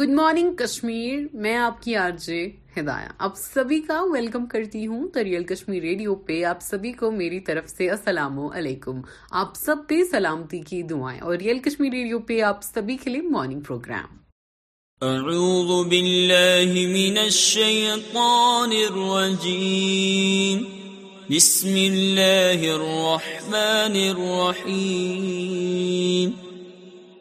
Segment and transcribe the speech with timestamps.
[0.00, 1.94] Good morning Kashmir میں آپ کی
[2.26, 2.36] جے
[2.76, 7.40] ہدایا آپ سبھی کا ویلکم کرتی ہوں تریل کشمیر ریڈیو پہ آپ سبھی کو میری
[7.48, 9.00] طرف سے السلام علیکم
[9.42, 13.20] آپ سب پہ سلامتی کی دعائیں اور ریئل کشمیر ریڈیو پہ آپ سبھی کے لیے
[13.34, 14.10] مارننگ پروگرام
[15.10, 20.58] اعوذ باللہ من الشیطان الرجیم
[21.36, 26.28] بسم اللہ الرحمن الرحیم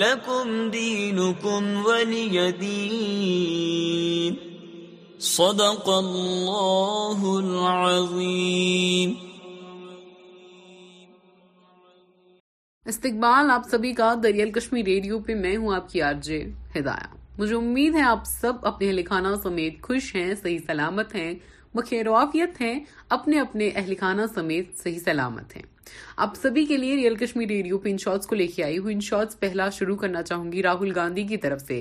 [0.00, 0.28] صدق
[1.48, 1.48] اللہ
[7.30, 9.12] العظیم
[12.86, 16.42] استقبال آپ سبھی کا دریال کشمیر ریڈیو پہ میں ہوں آپ کی آرجے
[16.78, 21.32] ہدایہ مجھے امید ہے آپ سب اپنے لکھانا سمیت خوش ہیں صحیح سلامت ہیں
[21.74, 22.78] بخیر وافیت ہیں
[23.16, 25.62] اپنے اپنے اہل خانہ سمیت صحیح سلامت ہیں
[26.24, 29.00] آپ سبھی کے لیے ریئل کشمیر ریڈیو ان شارٹس کو لے کے آئی ہوں
[29.40, 31.80] پہلا شروع کرنا چاہوں گی راہل گاندھی کی طرف سے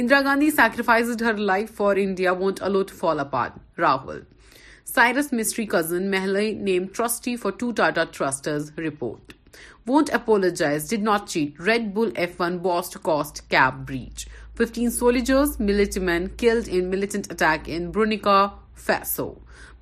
[0.00, 3.20] Indira Gandhi sacrificed her life for India want fall
[3.78, 4.20] Rahul
[4.94, 9.32] Cyrus Mistry cousin Mehli name trustee for two Tata trusts report
[9.88, 14.26] won't apologise not cheat red bull F one boss cost cap breach
[14.58, 15.98] fifteen soldiers millet
[16.40, 18.38] killed in militant attack in برنیکا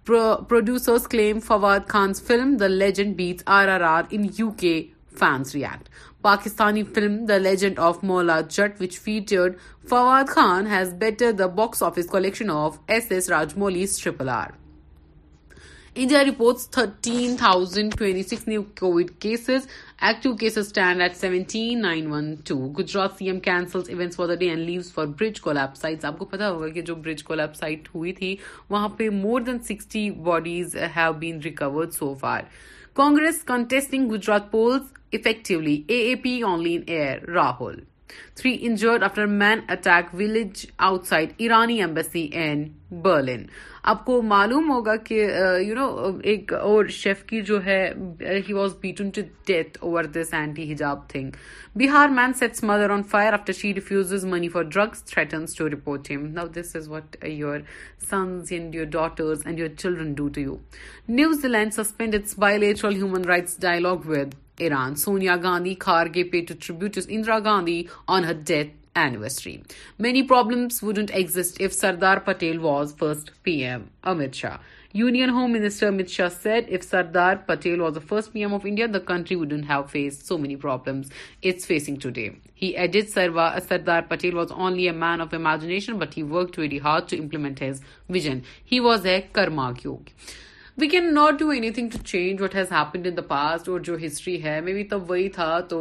[0.07, 4.75] producers claim Fawad Khan's film the legend batch R R R in U K
[5.19, 5.89] fans react
[6.23, 9.57] Pakistani film the legend of Maula Jatt بچ featured
[9.91, 14.51] Fawad Khan has beaten the box office collection of S S Rajamouli triple R
[16.03, 19.67] India reports thirteen thousand twenty six new COVID cases
[20.09, 24.49] active cases at seventy nine one two Gujarat C M cancel event for the day
[24.51, 28.35] and leaves for bridge collapse site آپ کو پتا ہوگا کہ جو برج کولیبسائٹ ہوئی تھی
[28.71, 31.55] وہاں پہ more than sixty bodies have bad
[31.99, 32.41] so far
[35.25, 37.79] casualty A P online year Rahul
[38.37, 40.65] three injured after man attack village
[41.07, 42.65] outside ایرانی in Berlin.
[43.03, 43.45] برلن
[43.93, 45.27] آپ کو معلوم ہوگا کہ
[45.67, 45.87] یو نو
[46.33, 47.79] ایک اور شیف کی جو ہے
[48.49, 51.31] he was beaten to death over this anti hijab thing
[51.79, 56.11] Bihar man sets mother on fire after she refuses money for drugs threatens to report
[56.17, 57.59] hmm know this is what your
[58.11, 60.57] sons and your daughters and your children do to you
[61.09, 66.85] New Zealand suspends its by human rights dialogue with Iran Sonia Gandhi Kharge pay tribute
[67.15, 67.83] Indira Gandhi
[68.15, 69.57] on her death anniversary
[70.05, 74.57] many problems wouldn't exist if Sardar Patel was first P M Amit Shah
[74.99, 78.61] یون home minister امت Shah said if Sardar Patel was the first P M of
[78.69, 81.11] India the country wouldn't have face so many problems
[81.43, 82.29] it's facing today
[82.63, 86.79] he added Sardar Patel was only a man of imagination but he work to very
[86.85, 88.39] hard to implement his vision
[88.73, 90.11] he was a karma yogi
[90.79, 94.43] we can not do anything to change what has happened in past اور جو history
[94.45, 95.79] ہے may be تب وہی تھا تو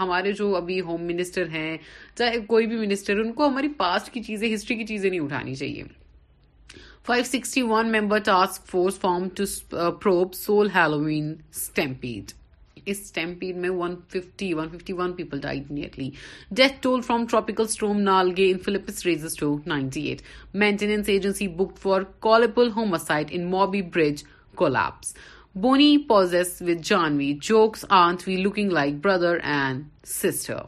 [0.00, 1.76] ہمارے جو ابھی ہوم منسٹر ہیں
[2.18, 5.54] چاہے کوئی بھی منسٹر ان کو ہماری پاسٹ کی چیزیں ہسٹری کی چیزیں نہیں اٹھانی
[5.54, 5.82] چاہیے
[7.06, 9.44] five sixty one member task force formed to
[10.02, 12.32] probe Seoul Halloween stampede
[12.90, 13.32] اس ٹائم
[13.62, 16.08] میں 150 151 people died nearly
[16.58, 17.98] death toll from tropical storm
[18.36, 18.58] Nalgae in
[19.04, 20.14] rises to 98
[20.62, 24.22] maintenance agency booked for culpable homicide in Morbi bridge
[24.62, 25.14] collapse
[25.62, 29.84] Boney poses with Janhvi jokes aren't we looking like brother and
[30.14, 30.58] sister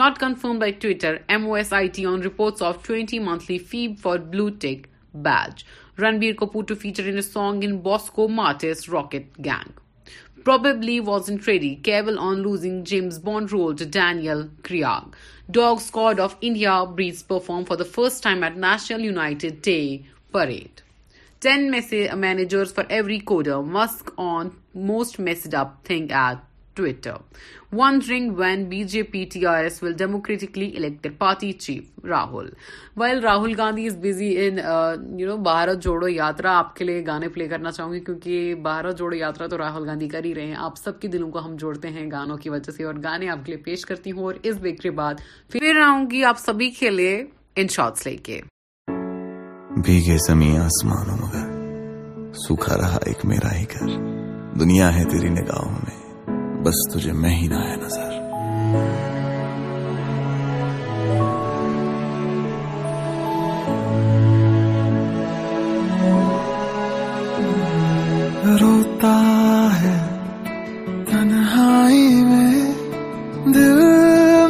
[0.00, 3.94] not confirmed by Twitter M O S I T on reports of twenty monthly fee
[4.02, 4.86] for blue tick
[5.26, 5.64] batch
[6.02, 9.78] Ranbir Kapoor to feature in song in Bosco Martis rocket gang
[10.44, 15.16] probably wasn't ready, Keval on losing James Bond role to Daniel Craig.
[15.50, 20.82] Dog Squad of India Breeds performed for the first time at National United Day Parade.
[21.40, 23.64] 10 messages managers for every coder.
[23.64, 26.38] Musk on most messed up thing at
[27.72, 32.48] wing when B J P T I democratically chief Rahul
[33.00, 34.28] well Rahul Gandhi
[36.14, 40.08] yatra آپ کے لیے گانے پلے کرنا چاہوں گی بھارت جوڑو یاترا تو راہل گاندھی
[40.14, 42.72] کر ہی رہے ہیں آپ سب کے دلوں کو ہم جوڑتے ہیں گانوں کی وجہ
[42.76, 45.24] سے اور گانے آپ کے لیے پیش کرتی ہوں اور اس بیک کے بعد
[45.86, 47.24] آؤں گی آپ سبھی کے لیے
[53.68, 53.88] گھر
[54.60, 55.98] دنیا ہے تیری نگاہوں میں
[56.64, 58.10] بس تجھے میں ہی ہے آیا نظر
[68.60, 69.14] روتا
[69.82, 69.94] ہے
[71.10, 73.80] تنہائی میں دل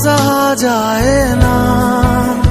[0.04, 2.51] سہا جائے سائنا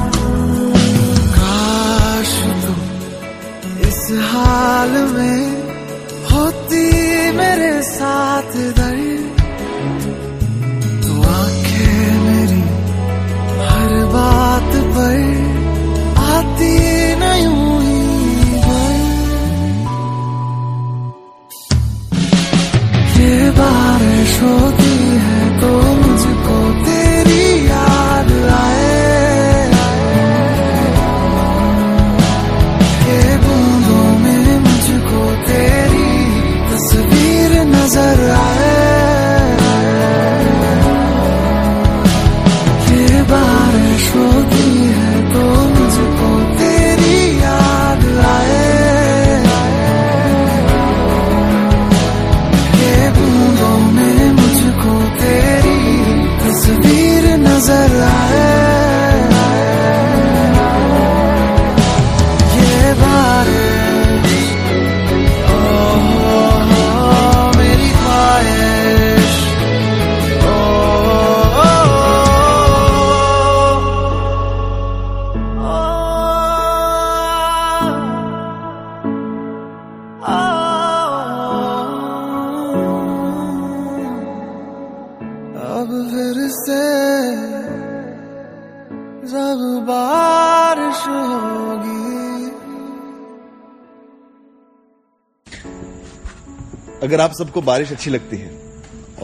[97.10, 98.48] اگر آپ سب کو بارش اچھی لگتی ہے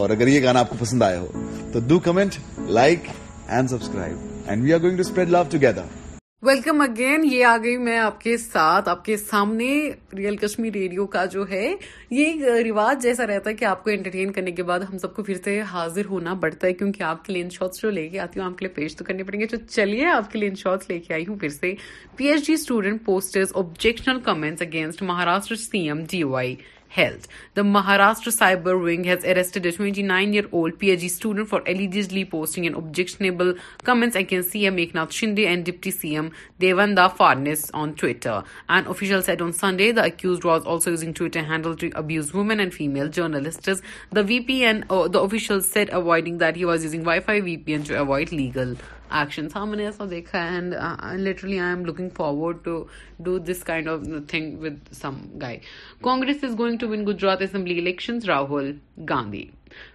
[0.03, 1.43] اور اگر یہ گانا آپ کو پسند آیا ہو
[1.73, 2.35] تو do comment
[2.77, 3.05] like
[3.57, 5.83] and subscribe and we are going to spread love together
[6.47, 9.69] welcome again یہ آ گئی میں آپ کے ساتھ آپ کے سامنے
[10.17, 11.69] ریئل کشمیر ریڈیو کا جو ہے
[12.19, 15.23] یہ رواج جیسا رہتا ہے کہ آپ کو انٹرٹین کرنے کے بعد ہم سب کو
[15.29, 18.19] پھر سے حاضر ہونا پڑتا ہے کیونکہ آپ کے لیے ان شاٹس جو لے کے
[18.19, 20.49] آتی ہوں آپ کے لیے پیش تو کرنے پڑیں گے تو چلیے آپ کے لیے
[20.49, 21.73] ان شاٹس لے کے آئی ہوں پھر سے
[22.15, 26.55] P H D student posters objectionable comments against Maharashtra C M D Y
[26.89, 27.27] held.
[27.53, 33.55] The Maharashtra Cyber Wing has arrested a 29-year-old PhD student for allegedly posting an objectionable
[33.83, 38.43] comments against CM Eknath Shinde and Deputy CM Devendra Fadnavis on Twitter.
[38.69, 42.59] An official said on Sunday the accused was also using Twitter handle to abuse women
[42.59, 43.65] and female journalists.
[43.65, 48.77] The uh, official said avoiding that he was using Wi-Fi VPN to avoid legal
[49.55, 50.73] ہم نے ایسا دیکھا ہے and
[51.27, 52.83] literally I am looking forward to
[53.25, 53.99] do this kind of
[54.29, 55.57] thing with some guy
[56.03, 58.71] Congress is going to win Gujarat assembly election Rahul
[59.09, 59.45] Gandhi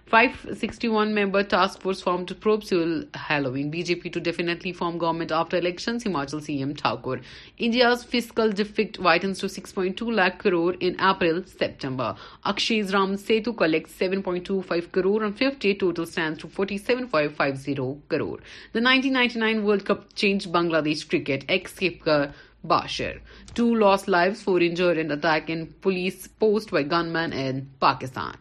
[0.07, 6.03] 561-member task force formed to probe Seoul allowing BJP to definitely form government after elections,
[6.03, 7.21] Himachal CM Thakur.
[7.57, 12.15] India's fiscal deficit widens to 6.2 lakh crore in April-September.
[12.45, 18.39] Akshay's Ram Setu collects 7.25 crore on 50, total stands to 47.50 crore.
[18.73, 21.45] The 1999 World Cup changed Bangladesh cricket.
[21.47, 23.19] Ex-skipper Bashir.
[23.55, 28.37] 2 lost lives, 4 injured in attack in police post by gunman in Pakistan.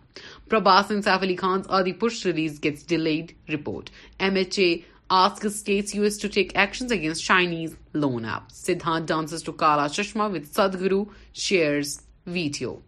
[0.53, 3.91] Prabhas and Saif Ali Khan's Aadhi Purush release gets delayed, report.
[4.21, 8.53] MHA asks states US to take actions against Chinese loan app.
[8.53, 12.83] Siddhant dances to Kala Chashma with Sadhguru, shares video.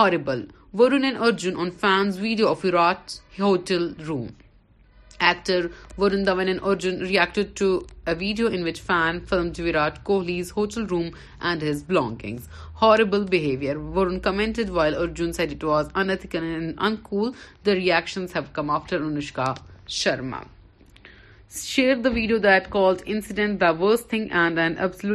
[0.00, 0.46] Horrible.
[0.74, 4.30] Varun and Arjun on fans video of Virat's hotel room.
[5.26, 5.66] Eater
[5.98, 7.60] واڈن react
[8.86, 9.48] fan film
[10.04, 11.08] hotel room
[11.48, 12.48] and his belongings
[12.80, 13.24] horrible
[14.26, 18.24] moment while Arjun set it was and انا reaction
[18.74, 19.52] Anushka
[20.02, 20.40] Sharma
[21.60, 22.36] share video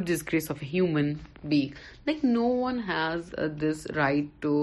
[0.07, 1.13] disgrace آفمن
[1.49, 1.73] bag
[2.07, 4.55] Like, no one has uh, this right to,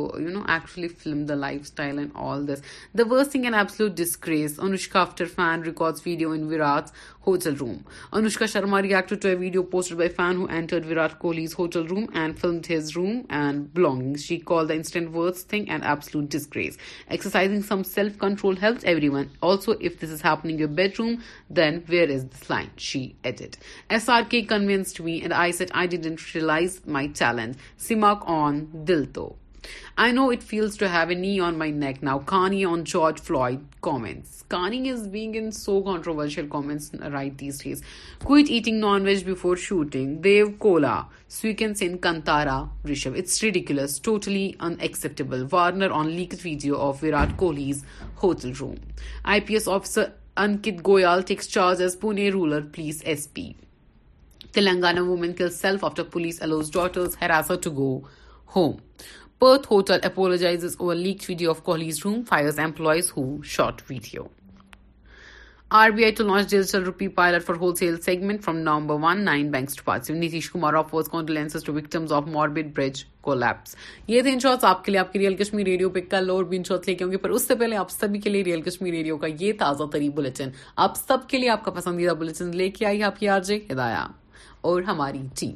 [0.47, 2.63] actually film the lifestyle and all this.
[2.95, 4.57] The worst thing, an absolute disgrace.
[4.57, 6.91] Anushka after fan records video in Virat's
[7.21, 7.85] hotel room.
[8.13, 11.85] Anushka Sharma reacted to a video posted by a fan who entered Virat Kohli's hotel
[11.87, 14.25] room and filmed his room and belongings.
[14.25, 16.79] She called the incident worst thing an absolute disgrace.
[17.09, 19.31] Exercising some self-control helps everyone.
[19.43, 22.71] Also, if this is happening in your bedroom, then where is this line?
[22.77, 23.59] She added.
[23.91, 27.23] SRK convinced me and I said I didn't realize my talent.
[27.87, 29.33] سیماک آن دل تو
[29.99, 33.21] I know it feels to have a knee on my neck now Kanye on George
[33.27, 36.49] Floyd comment Kong is big N so controversial
[37.13, 37.43] right
[38.25, 41.01] cutting non veg before shooting Daiva Kola
[41.41, 47.85] Savi کنس Kantara Rishab it's radical totally unacceptable Warner on leaked video of Virat Kohli's
[48.23, 48.75] hotel room
[49.33, 50.09] I P S officer
[50.47, 53.51] Ankit Goyal takes charge Pune rural police S P
[54.55, 55.33] Telangana women
[56.13, 56.43] police
[62.05, 62.23] room
[67.77, 68.49] wholesale segment
[72.11, 72.87] of مارب کو
[75.19, 76.53] real Kashmir radio پہ کل اور
[77.99, 80.51] شروع radio کا یہ تازہ ترین bulletin
[80.89, 84.23] آپ سب کے لیے آپ کا پسندیدہ بلٹن لے کے آئیے آپ کی آرڈر ہدایات
[84.71, 85.55] اور ہماری ٹیم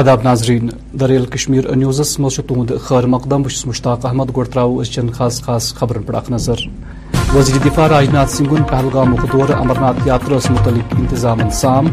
[0.00, 0.68] آداب ناظرین
[1.00, 6.18] دریل کشمیر نیوزس مز تہد خیر مقدم مشتاق احمد ترو اچھے خاص خاص خبرن پہ
[6.32, 6.66] نظر
[7.34, 11.88] وزیر دفاع راج ناتھ سنگھن پہلگامک دور امرناتھ یاترس متعلق انتظام سام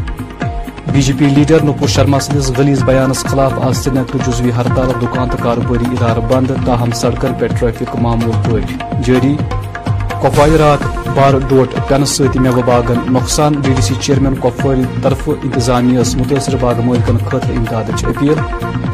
[0.92, 4.90] B J P leader Nupur Sharma سندس غلیز بیانس خلاف آست سری نگر جزوی ہڑتال
[5.02, 8.60] دکان تو کاروباری ادارہ بند تاہم سڑکن پہ ٹریفک معمول
[9.06, 10.84] جاری جی رات
[11.16, 12.24] بار ڈوٹ کن سی
[12.66, 18.34] باغن نوقصان D D C chairman Kupwara طرف انتظامی متاثر باغ ملکن خاطر امداد اپیل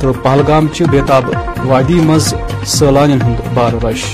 [0.00, 1.31] تو پہلگامچہ بیتاب
[1.66, 2.33] وادی مز
[2.83, 4.05] ہند بار رش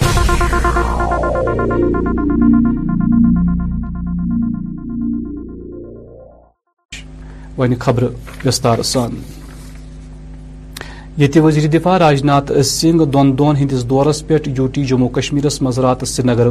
[7.56, 9.14] سان
[11.42, 13.56] وزیر دفاع راج ناتھ سنگھ دون دون
[13.90, 14.36] ہورس پو
[14.74, 15.46] ٹی جموں کشمیر
[15.82, 16.46] رات سری نگر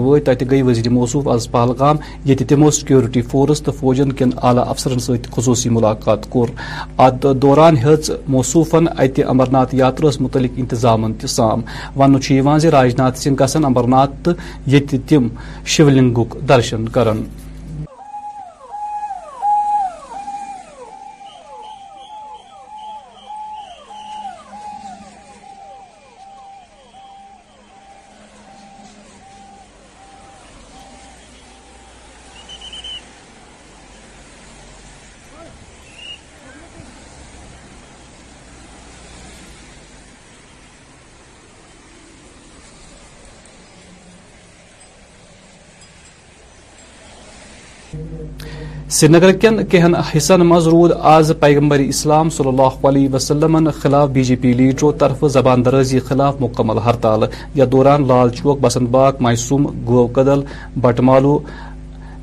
[0.51, 4.11] گئی وزیر موصوف آز پہلگام یہ تمو سکیورٹی فورس تو فوجن
[4.43, 6.47] اعلی افسرن ست خصوصی ملاقات کور
[7.07, 11.61] ات دوران ہصوفن ات امرنات یاترہ متعلق انتظام تام
[11.99, 12.15] ون
[12.73, 13.99] راج ناتھ سنگھ گھن
[14.75, 15.27] یہ تم
[15.75, 17.07] شولگ درشن کر
[49.01, 49.31] سری نگر
[49.71, 54.51] کن حصن من رود آز پیغمبر اسلام صلی اللہ علیہ وسلم خلاف بی جے پی
[54.57, 57.23] لیڈرو طرف زبان درازی خلاف مکمل ہڑتال
[57.55, 60.41] یتھ دوران لال چوک بسنت باغ مایسوم گو کدل
[60.81, 61.37] بٹمالو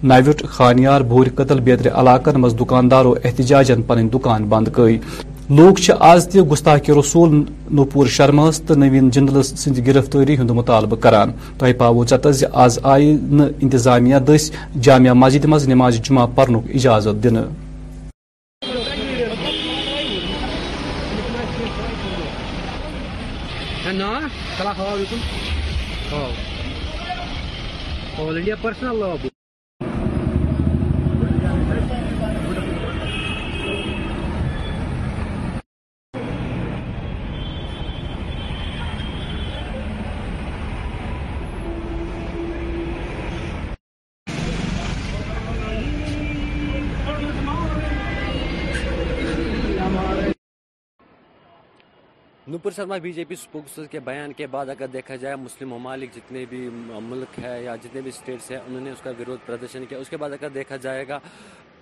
[0.02, 4.98] نوٹ خانیار بھوری قتل بیتری علاقن مز دکانداروں احتجاجن پن دکان بند گئی
[5.56, 7.42] لوگ آز تہ تسط رسول
[7.76, 13.10] نوپور شرماس تو نوین جندلس سند گرفتاری ہند مطالبہ کران تہ پاو تہوس آز آئی
[13.62, 14.50] انتظامیہ دس
[14.84, 17.36] جامعہ مسجد مز نماز جمعہ پرنک اجازت دن
[28.18, 29.02] all India personal
[52.50, 56.14] Nupur Sharma B J پی اسپوکس کے بیان کے بعد اگر دیکھا جائے مسلم ممالک
[56.14, 56.58] جتنے بھی
[57.08, 60.08] ملک ہے یا جتنے بھی اسٹیٹس ہیں انہوں نے اس کا ویروت پردرشن کیا اس
[60.10, 61.18] کے بعد اگر دیکھا جائے گا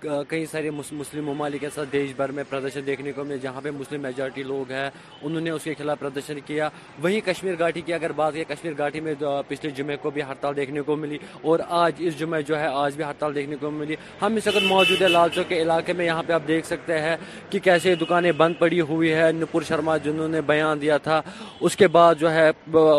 [0.01, 3.69] کئی سارے مسلم ممالک کے ساتھ دیش بھر میں پردرشن دیکھنے کو ملے جہاں پہ
[3.79, 4.89] مسلم میجارٹی لوگ ہیں
[5.21, 6.67] انہوں نے اس کے خلاف پردرشن کیا
[7.03, 9.13] وہیں کشمیر گاٹی کی اگر بات ہے کشمیر گھاٹی میں
[9.47, 12.95] پچھلے جمعے کو بھی ہڑتال دیکھنے کو ملی اور آج اس جمعے جو ہے آج
[12.95, 16.05] بھی ہڑتال دیکھنے کو ملی ہم اس وقت موجود ہے لال چوک کے علاقے میں
[16.05, 17.15] یہاں پہ آپ دیکھ سکتے ہیں
[17.49, 21.21] کہ کیسے دکانیں بند پڑی ہوئی ہے نپور شرما جنہوں نے بیان دیا تھا
[21.59, 22.49] اس کے بعد جو ہے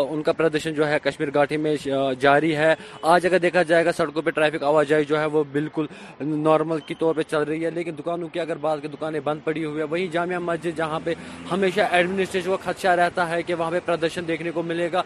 [0.09, 1.75] ان کا پردرشن جو ہے کشمیر گھاٹی میں
[2.19, 2.73] جاری ہے
[3.15, 5.85] آج اگر دیکھا جائے گا سڑکوں پہ ٹریفک آواز جو ہے وہ بالکل
[6.21, 9.39] نارمل کی طور پہ چل رہی ہے لیکن دکانوں کی اگر بات کی دکانیں بند
[9.43, 11.13] پڑی ہوئی ہے وہیں جامعہ مسجد جہاں پہ
[11.51, 15.01] ہمیشہ ایڈمنسٹریشن کو خدشہ رہتا ہے کہ وہاں پہ پردرشن دیکھنے کو ملے گا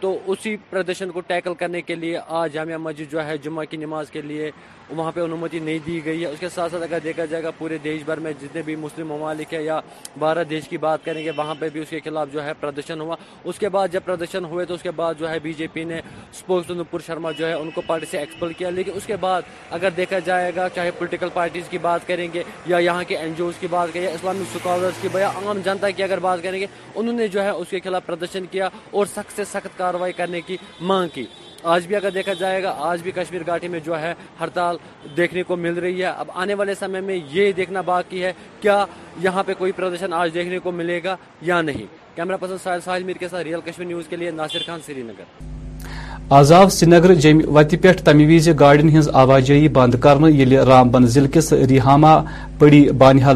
[0.00, 3.76] تو اسی پردرشن کو ٹیکل کرنے کے لیے آج جامعہ مسجد جو ہے جمعہ کی
[3.86, 4.50] نماز کے لیے
[4.90, 7.50] وہاں پہ انمتی نہیں دی گئی ہے اس کے ساتھ ساتھ اگر دیکھا جائے گا
[7.58, 9.78] پورے دیش بھر میں جتنے بھی مسلم ممالک ہیں یا
[10.18, 13.00] بھارت دیش کی بات کریں گے وہاں پہ بھی اس کے خلاف جو ہے پردرشن
[13.00, 15.66] ہوا اس کے بعد جب پردرشن ہوئے تو اس کے بعد جو ہے بی جے
[15.72, 15.98] پی نے
[16.32, 19.42] اسپورٹس نپور شرما جو ہے ان کو پارٹی سے ایکسپل کیا لیکن اس کے بعد
[19.70, 23.32] اگر دیکھا جائے گا چاہے پولیٹیکل پارٹیز کی بات کریں گے یا یہاں کے این
[23.36, 26.42] جی اوز کی بات کریں یا اسلامی اسکالرس کی یا عام جنتا کی اگر بات
[26.42, 29.78] کریں گے انہوں نے جو ہے اس کے خلاف پردرشن کیا اور سخت سے سخت
[29.78, 31.26] کاروائی کرنے کی مانگ کی
[31.72, 34.76] آج بھی اگر دیکھا جائے گا آج بھی کشمیر گاٹی میں جو ہے ہڑتال
[35.16, 38.84] دیکھنے کو مل رہی ہے اب آنے والے سمے میں یہ دیکھنا باقی ہے کیا
[39.22, 41.16] یہاں پہ کوئی پردرشن آج دیکھنے کو ملے گا
[41.50, 44.62] یا نہیں کیمرہ پرسن ساحل ساحل میر کے ساتھ ریئل کشمیر نیوز کے لیے ناصر
[44.66, 45.90] خان سری نگر
[46.38, 47.10] آزاد سری نگر
[47.54, 52.18] وتی پیٹ تمیویز گاڑی ہزار آوازہی بند کرنا رام بن ضلع کے ریحاما
[52.58, 53.32] پڑی بانہ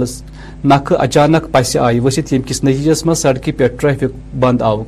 [0.64, 4.82] نخہ اچانک پس آئی ورست یم کس نجیجس من سڑک پھٹھ ٹریفک بند آو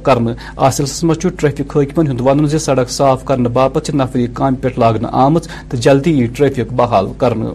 [0.68, 6.18] ںس من ٹریفک حاکمن ون سڑک صاف کرنے باپ نفری کانہ پاگ آمت تو جلدی
[6.18, 7.48] یریفک بحال کرنے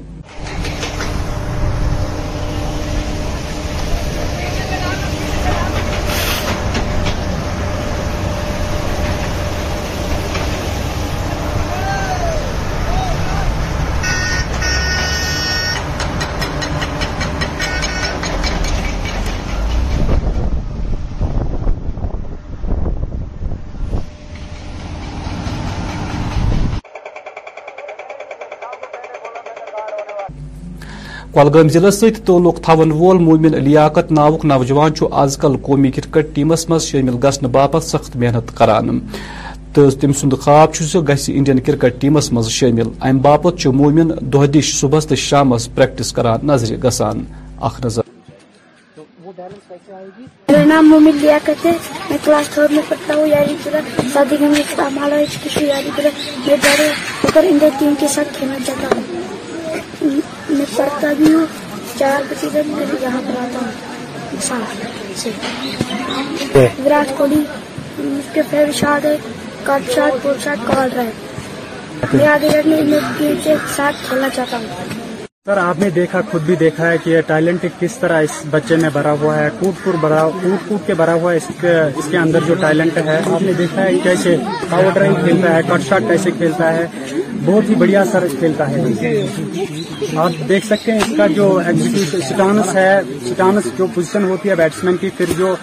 [31.38, 36.64] کولگام ضلع ست تعلق تھون وول مومن لیاقت ناق نوجوان آز کل قومی کرکٹ ٹیمس
[36.70, 39.00] مز شامل گھنہ باپ سخت محنت کران
[39.74, 40.12] تو تم
[41.08, 43.48] گھس انڈین کرکٹ ٹیمس مز شامل ام باپ
[43.80, 47.24] مومن دہ دش صبح تو شام پریکٹس کان نظر گسان
[60.68, 61.46] میں پڑھتا بھی ہوں
[61.98, 65.32] چار بجے تک میں یہاں پر آتا ہوں جی۔
[66.54, 67.44] جی۔ وراٹ کوہلی
[68.16, 69.16] اس کے فیور شاٹ ہے
[69.64, 71.12] کٹ شاٹ پور شاٹ کال رہے
[72.14, 73.34] میں آگے جب میں
[73.76, 74.94] ساتھ کھیلنا چاہتا ہوں
[75.48, 78.76] سر آپ نے دیکھا خود بھی دیکھا ہے کہ یہ ٹائلنٹ کس طرح اس بچے
[78.84, 81.74] میں بھرا ہوا ہے کوٹ کوٹ بھرا کوٹ کوٹ کے بھرا ہوا ہے اس کے,
[81.98, 84.36] اس کے اندر جو ٹائلنٹ ہے آپ نے دیکھا ہے کیسے
[84.70, 86.86] پاور ڈرائنگ کھیلتا ہے کٹ شاٹ کیسے کھیلتا ہے
[87.44, 89.26] بہت ہی بڑھیا سر کھیلتا ہے
[90.22, 91.48] آپ دیکھ سکتے ہیں اس کا جو
[92.30, 92.92] سٹانس ہے
[93.30, 95.56] سٹانس جو پوزیشن ہوتی ہے بیٹس مین کی پھر جو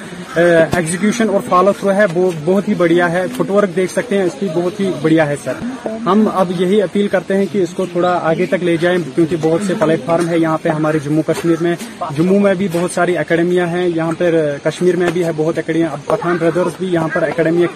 [0.43, 4.25] ایکزیکیوشن اور فالو تھرو ہے وہ بہت ہی بڑھیا ہے فٹ ورک دیکھ سکتے ہیں
[4.25, 5.63] اس کی بہت ہی بڑھیا ہے سر
[6.07, 9.37] ہم اب یہی اپیل کرتے ہیں کہ اس کو تھوڑا آگے تک لے جائیں کیونکہ
[9.43, 11.75] بہت سے پلیٹ فارم ہے یہاں پہ ہمارے جموں کشمیر میں
[12.17, 14.31] جموں میں بھی بہت ساری اکیڈمیاں ہیں یہاں پہ
[14.69, 17.67] کشمیر میں بھی ہے بہت اب پٹھان بردرس بھی یہاں پر اکیڈمی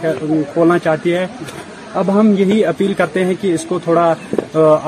[0.52, 1.26] کھولنا چاہتی ہے
[1.98, 4.02] اب ہم یہی اپیل کرتے ہیں کہ اس کو تھوڑا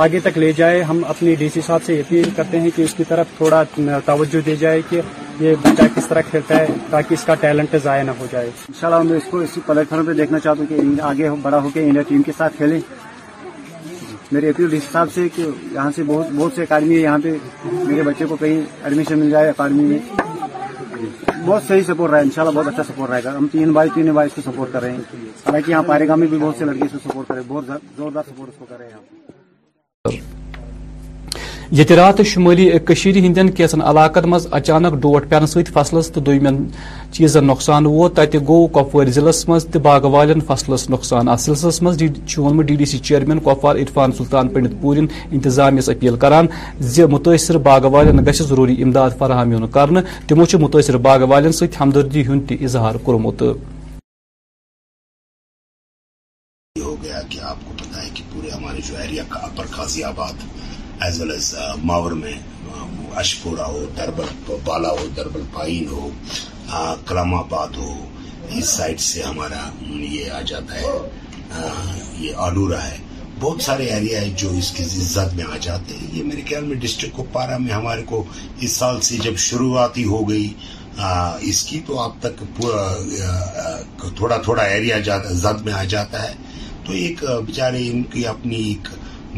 [0.04, 2.94] آگے تک لے جائے ہم اپنی ڈی سی صاحب سے اپیل کرتے ہیں کہ اس
[2.94, 3.62] کی طرف تھوڑا
[4.06, 5.00] توجہ دے جائے کہ
[5.44, 8.50] یہ بچہ کس طرح کھیلتا ہے تاکہ اس کا ٹیلنٹ ضائع نہ ہو جائے
[9.04, 12.02] میں اس کو اسی پلیٹفارم پہ دیکھنا چاہتا ہوں کہ آگے بڑا ہو کے انڈیا
[12.08, 12.78] ٹیم کے ساتھ کھیلیں
[14.32, 18.02] میرے اپیل صاحب سے کہ یہاں سے بہت بہت سے اکیڈمی ہے یہاں پہ میرے
[18.10, 19.98] بچے کو کہیں ایڈمیشن مل جائے اکاڈمی میں
[21.48, 24.12] بہت صحیح سپورٹ رہا ہے انشاءاللہ بہت اچھا سپورٹ رہے گا ہم تین بھائی تین
[24.18, 26.82] بھائی اس کو سپورٹ کر رہے ہیں حالانکہ یہاں پارے گامی بھی بہت سے لڑکی
[26.84, 29.17] اس کو سپورٹ کرے بہت زوردار سپورٹ اس کو کر رہے ہیں
[31.76, 32.66] یہ رات شمولی
[33.26, 35.38] ہندین کیسن علاقن مز اچانک ڈوٹ پہ
[35.72, 36.56] فصلس تو دن
[37.12, 42.98] چیز نقصان وو تپو ضلع باغ والے فصلس نقصان ات سلسلس مسمت D D C
[43.08, 46.46] chairman Kupwara Irfan Sultan Pandit پورین انتظامیس اپیل کران
[47.10, 47.82] متاثر باغ
[48.40, 49.88] ضروری امداد فراہم یون کر
[50.28, 51.96] تموش متاثر باغ والی ہند
[59.76, 60.36] Ghaziabad
[61.04, 62.32] as well as Mawar میں
[63.18, 66.08] اشپورہ ہو دربل بالا ہو دربل پائن ہو
[67.06, 67.92] کلام آباد ہو
[68.58, 71.68] اس سائڈ سے ہمارا یہ آ جاتا ہے
[72.18, 72.96] یہ آلورا ہے
[73.40, 76.64] بہت سارے ایریا ہے جو اس کی زد میں آ جاتے ہیں یہ میرے خیال
[76.64, 78.22] میں ڈسٹرک پارا میں ہمارے کو
[78.64, 80.52] اس سال سے جب شروعات ہی ہو گئی
[81.50, 84.98] اس کی تو اب تک پورا تھوڑا تھوڑا ایریا
[85.42, 86.34] زد میں آ جاتا ہے
[86.86, 88.88] تو ایک بیچارے ان کی اپنی ایک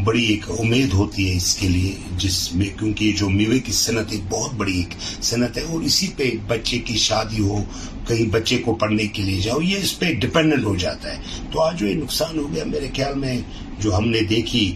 [0.03, 4.11] بڑی ایک امید ہوتی ہے اس کے لیے جس میں کیونکہ جو میوے کی صنعت
[4.11, 4.93] ایک بہت بڑی ایک
[5.29, 7.63] صنعت ہے اور اسی پہ بچے کی شادی ہو
[8.07, 11.61] کہیں بچے کو پڑھنے کے لیے جاؤ یہ اس پہ ڈپینڈنٹ ہو جاتا ہے تو
[11.61, 13.37] آج جو یہ نقصان ہو گیا میرے خیال میں
[13.83, 14.67] جو ہم نے دیکھی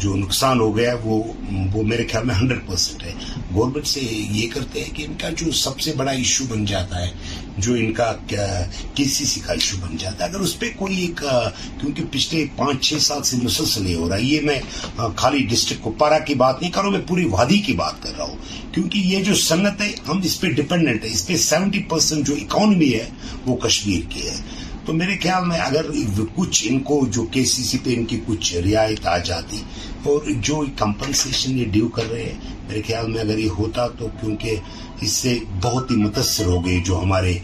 [0.00, 3.12] جو نقصان ہو گیا وہ میرے خیال میں ہنڈریڈ پرسینٹ ہے
[3.54, 7.04] گورنمنٹ سے یہ کرتے ہیں کہ ان کا جو سب سے بڑا ایشو بن جاتا
[7.06, 7.10] ہے
[7.64, 10.98] جو ان کا کے سی سی کا ایشو بن جاتا ہے اگر اس پہ کوئی
[11.00, 11.20] ایک
[11.80, 14.58] کیونکہ پچھلے پانچ چھ سال سے مسلسل نہیں ہو رہا یہ میں
[15.16, 18.16] خالی ڈسٹرکٹ کپوارا کی بات نہیں کر رہا ہوں میں پوری وادی کی بات کر
[18.18, 21.82] رہا ہوں کیونکہ یہ جو سنت ہے ہم اس پہ ڈپینڈنٹ ہے اس پہ سیونٹی
[21.88, 23.08] پرسینٹ جو اکانومی ہے
[23.46, 24.36] وہ کشمیر کی ہے
[24.86, 25.86] تو میرے خیال میں اگر
[26.36, 29.62] کچھ ان کو جو کے سی سی پہ ان کی کچھ رعایت آ جاتی
[30.10, 34.08] اور جو کمپنسیشن یہ ڈیو کر رہے ہیں میرے خیال میں اگر یہ ہوتا تو
[34.20, 34.56] کیونکہ
[35.04, 37.38] اس سے بہت ہی متاثر ہو گئی جو ہمارے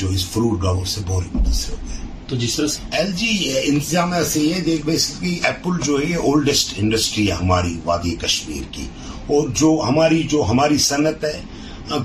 [0.00, 3.52] جو اس فروٹ گاؤ سے بہت ہی متاثر ہو گئے تو جس طرح ایل جی
[3.62, 8.86] انتظام ایسے یہ دیکھ بھائی ایپل جو ہے یہ اولڈسٹ انڈسٹری ہماری وادی کشمیر کی
[9.34, 11.40] اور جو ہماری جو ہماری صنعت ہے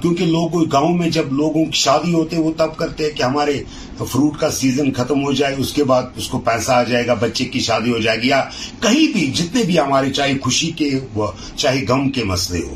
[0.02, 3.62] کیونکہ لوگ گاؤں میں جب لوگوں کی شادی ہوتے وہ تب کرتے ہیں کہ ہمارے
[3.98, 7.14] فروٹ کا سیزن ختم ہو جائے اس کے بعد اس کو پیسہ آ جائے گا
[7.20, 8.42] بچے کی شادی ہو جائے گی یا
[8.82, 10.90] کہیں بھی جتنے بھی ہمارے چاہے خوشی کے
[11.56, 12.76] چاہے غم کے مسئلے ہو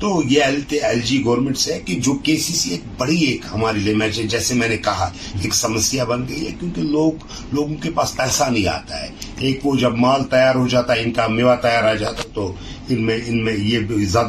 [0.00, 3.44] تو یہ ایل جی گورنمنٹ سے ہے کہ جو کے سی سی ایک بڑی ایک
[3.52, 5.10] ہمارے لیے میں جیسے میں نے کہا
[5.42, 9.08] ایک سمسیا بن گئی ہے کیونکہ لوگ لوگوں کے پاس پیسہ نہیں آتا ہے
[9.46, 12.52] ایک وہ جب مال تیار ہو جاتا ہے ان کا میوہ تیار آ جاتا تو
[12.90, 13.04] ان
[13.44, 13.78] میں یہ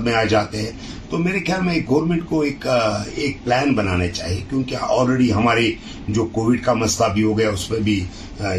[0.04, 0.72] میں آ جاتے ہیں
[1.14, 2.66] تو میرے خیال میں گورنمنٹ کو ایک
[3.44, 5.70] پلان بنانا چاہیے کیونکہ آلریڈی ہمارے
[6.16, 7.96] جو کووڈ کا مسئلہ بھی ہو گیا اس میں بھی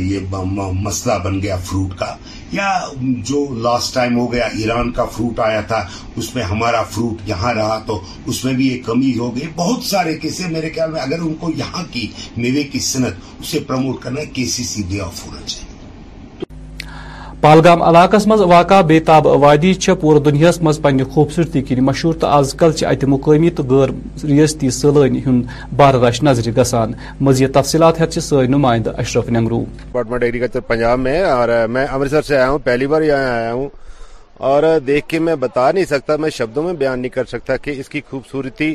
[0.03, 0.35] یہ
[0.83, 2.15] مسئلہ بن گیا فروٹ کا
[2.53, 2.69] یا
[3.31, 5.85] جو لاسٹ ٹائم ہو گیا ایران کا فروٹ آیا تھا
[6.17, 9.85] اس میں ہمارا فروٹ یہاں رہا تو اس میں بھی یہ کمی ہو گئی بہت
[9.91, 14.01] سارے کیسے میرے خیال میں اگر ان کو یہاں کی میوے کی صنعت اسے پرموٹ
[14.03, 15.73] کرنا کے سی سی ڈے آف چاہیے
[17.45, 22.15] پالگام علاقہ مز واقع بے تاب آبادی سے پوری دنیا مز پن خوبصورتی کن مشہور
[22.21, 23.89] تو آز کل ات مقامی تو غیر
[24.27, 25.43] ریاستی سلانی ہند
[25.77, 26.93] بار رش نظر گسان
[27.27, 32.49] مزید تفصیلات سر نمائند اشرف نگرو ڈپارٹمنٹ ایگریکلچر پنجاب میں اور میں امرتسر سے آیا
[32.51, 33.69] ہوں پہلی بار یہاں آیا ہوں
[34.53, 37.75] اور دیکھ کے میں بتا نہیں سکتا میں شبدوں میں بیان نہیں کر سکتا کہ
[37.81, 38.75] اس کی خوبصورتی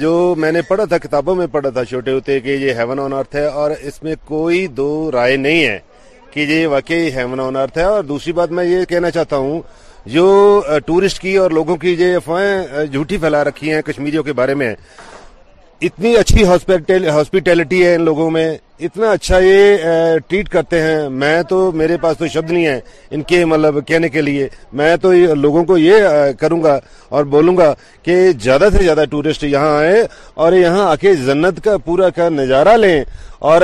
[0.00, 3.12] جو میں نے پڑھا تھا کتابوں میں پڑھا تھا چھوٹے ہوتے کہ یہ ہیون آن
[3.20, 5.78] ارتھ ہے اور اس میں کوئی دو رائے نہیں ہے
[6.36, 9.60] کہ یہ واقعی ہے منارت ہے اور دوسری بات میں یہ کہنا چاہتا ہوں
[10.14, 10.24] جو
[10.86, 14.74] ٹورسٹ کی اور لوگوں کی یہ افواہیں جھوٹی پھیلا رکھی ہیں کشمیریوں کے بارے میں
[15.88, 18.46] اتنی اچھی ہاسپٹیلٹی ہے ان لوگوں میں
[18.86, 19.76] اتنا اچھا یہ
[20.28, 22.78] ٹریٹ کرتے ہیں میں تو میرے پاس تو شبد نہیں ہے
[23.14, 24.48] ان کے مطلب کہنے کے لیے
[24.80, 26.78] میں تو لوگوں کو یہ کروں گا
[27.14, 27.72] اور بولوں گا
[28.02, 30.02] کہ زیادہ سے زیادہ ٹورسٹ یہاں آئے
[30.42, 33.02] اور یہاں آ کے جنت کا پورا کا نظارہ لیں
[33.50, 33.62] اور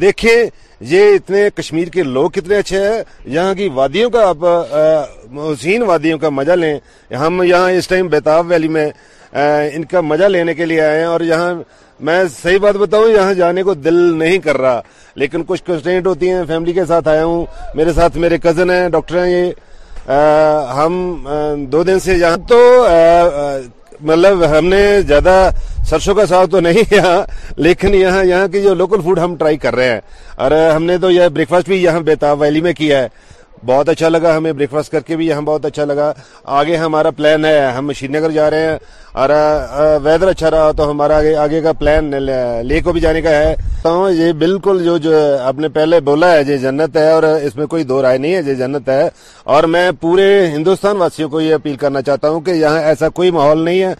[0.00, 0.50] دیکھیں
[0.90, 3.02] یہ اتنے کشمیر کے لوگ کتنے اچھے ہیں
[3.34, 4.44] یہاں کی وادیوں کا آپ
[5.36, 6.76] حسین وادیوں کا مزہ لیں
[7.18, 8.86] ہم یہاں اس ٹائم بیتاب ویلی میں
[9.74, 11.54] ان کا مزہ لینے کے لیے آئے ہیں اور یہاں
[12.08, 14.80] میں صحیح بات بتاؤں یہاں جانے کو دل نہیں کر رہا
[15.22, 18.88] لیکن کچھ کنسٹینٹ ہوتی ہیں فیملی کے ساتھ آیا ہوں میرے ساتھ میرے کزن ہیں
[18.96, 20.08] ڈاکٹر ہیں یہ
[20.76, 22.16] ہم دو دن سے
[22.48, 22.58] تو
[24.06, 25.48] مطلب ہم نے زیادہ
[25.90, 27.14] سرسوں کا ساگ تو نہیں ہے
[27.66, 30.00] لیکن یہاں یہاں کی جو لوکل فوڈ ہم ٹرائی کر رہے ہیں
[30.44, 33.08] اور ہم نے تو یہ بریک فاسٹ بھی یہاں بیتاب ویلی میں کیا ہے
[33.66, 36.12] بہت اچھا لگا ہمیں بریک فاسٹ کر کے بھی یہاں بہت اچھا لگا
[36.60, 38.78] آگے ہمارا پلان ہے ہم شری نگر جا رہے ہیں
[39.22, 39.30] اور
[40.02, 42.10] ویدر اچھا رہا تو ہمارا آگے کا پلان
[42.66, 45.10] لے کو بھی جانے کا ہے تو ہاں، یہ بالکل جو
[45.46, 48.34] آپ نے پہلے بولا ہے یہ جنت ہے اور اس میں کوئی دو رائے نہیں
[48.34, 49.08] ہے یہ جنت ہے
[49.54, 53.30] اور میں پورے ہندوستان واسیوں کو یہ اپیل کرنا چاہتا ہوں کہ یہاں ایسا کوئی
[53.38, 53.94] ماحول نہیں ہے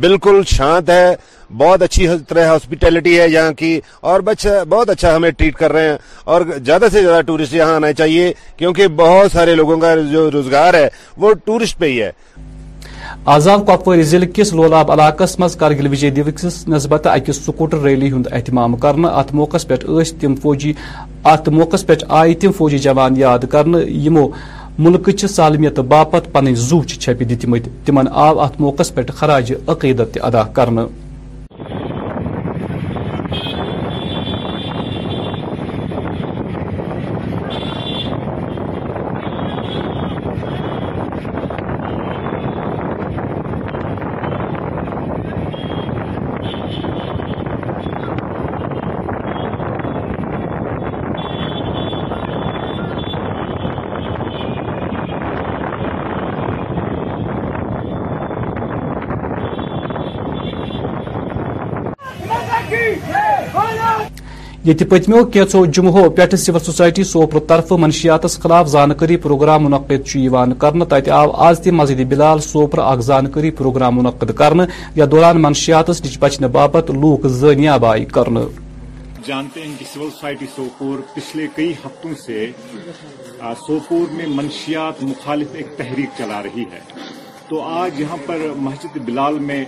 [0.00, 1.14] بالکل شانت ہے
[1.58, 3.78] بہت اچھی طرح ہاسپٹیلٹی ہے یہاں کی
[4.12, 4.20] اور
[4.68, 5.96] بہت اچھا ہمیں ٹریٹ کر رہے ہیں
[6.32, 10.74] اور زیادہ سے زیادہ ٹورسٹ یہاں آنا چاہیے کیونکہ بہت سارے لوگوں کا جو روزگار
[10.74, 10.88] ہے
[11.20, 12.10] وہ ٹورسٹ پہ ہی ہے
[13.34, 18.26] آزاد کپوری ضلع کس لولاب علاقہ مز کرگل وجے دس نسبت اکس سکوٹر ریلی ہند
[18.32, 18.74] اہتمام
[19.06, 19.76] ات موقع پہ
[20.20, 20.72] تم فوجی
[21.32, 23.44] ات موقع پہ آئی تم فوجی جوان یاد
[24.78, 30.18] ملک سالمیت باپت پن زو چھپی دت مت تم آو ات موقع پہ خراج عقیدت
[30.22, 30.82] ادا کرنے
[64.66, 71.10] یہ پتمو کینچو جمعہوں پہ سول سوسائٹی سوپور طرف منشیات خلاف زانکاری پروگرام منعقد کرنے
[71.16, 72.38] آو آز تی مسجد بلال
[72.84, 74.30] اخ زانکاری پروگرام منعقد
[74.96, 78.04] یا دوران منشیات نش بچنے باپت زنیاب زنیا آبائی
[79.26, 82.50] جانتے ہیں کہ سول سوسائٹی سوپور پچھلے کئی ہفتوں سے
[83.66, 86.78] سوپور میں منشیات مخالف ایک تحریک چلا رہی ہے
[87.48, 89.64] تو آج یہاں پر مسجد بلال میں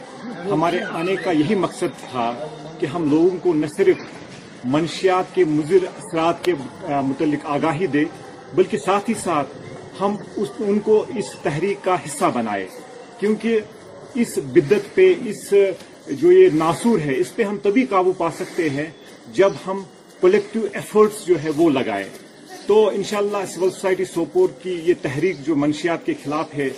[0.50, 2.32] ہمارے آنے کا یہی مقصد تھا
[2.78, 4.14] کہ ہم لوگوں کو نہ صرف
[4.64, 6.52] منشیات کے مضر اثرات کے
[6.88, 8.04] متعلق آگاہی دے
[8.54, 9.50] بلکہ ساتھ ہی ساتھ
[10.00, 10.14] ہم
[10.66, 12.66] ان کو اس تحریک کا حصہ بنائے
[13.20, 13.60] کیونکہ
[14.24, 15.52] اس بدت پہ اس
[16.20, 18.84] جو یہ ناسور ہے اس پہ ہم تبھی قابو پا سکتے ہیں
[19.34, 19.82] جب ہم
[20.20, 22.04] کولیکٹو ایفرٹس جو ہے وہ لگائے
[22.66, 26.68] تو انشاءاللہ سول سوسائٹی سوپور کی یہ تحریک جو منشیات کے خلاف ہے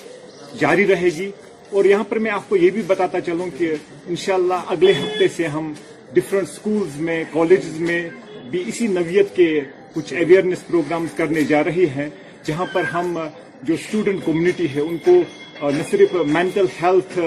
[0.60, 1.30] جاری رہے گی
[1.72, 3.72] اور یہاں پر میں آپ کو یہ بھی بتاتا چلوں کہ
[4.06, 5.72] انشاءاللہ اگلے ہفتے سے ہم
[6.14, 8.02] ڈفرنٹ سکولز میں کالجز میں
[8.50, 9.48] بھی اسی نویت کے
[9.94, 12.08] کچھ اویئرنیس پروگرام کرنے جا رہے ہیں
[12.46, 13.18] جہاں پر ہم
[13.66, 17.18] جو اسٹوڈنٹ کمیونٹی ہے ان کو نہ صرف مینٹل ہیلتھ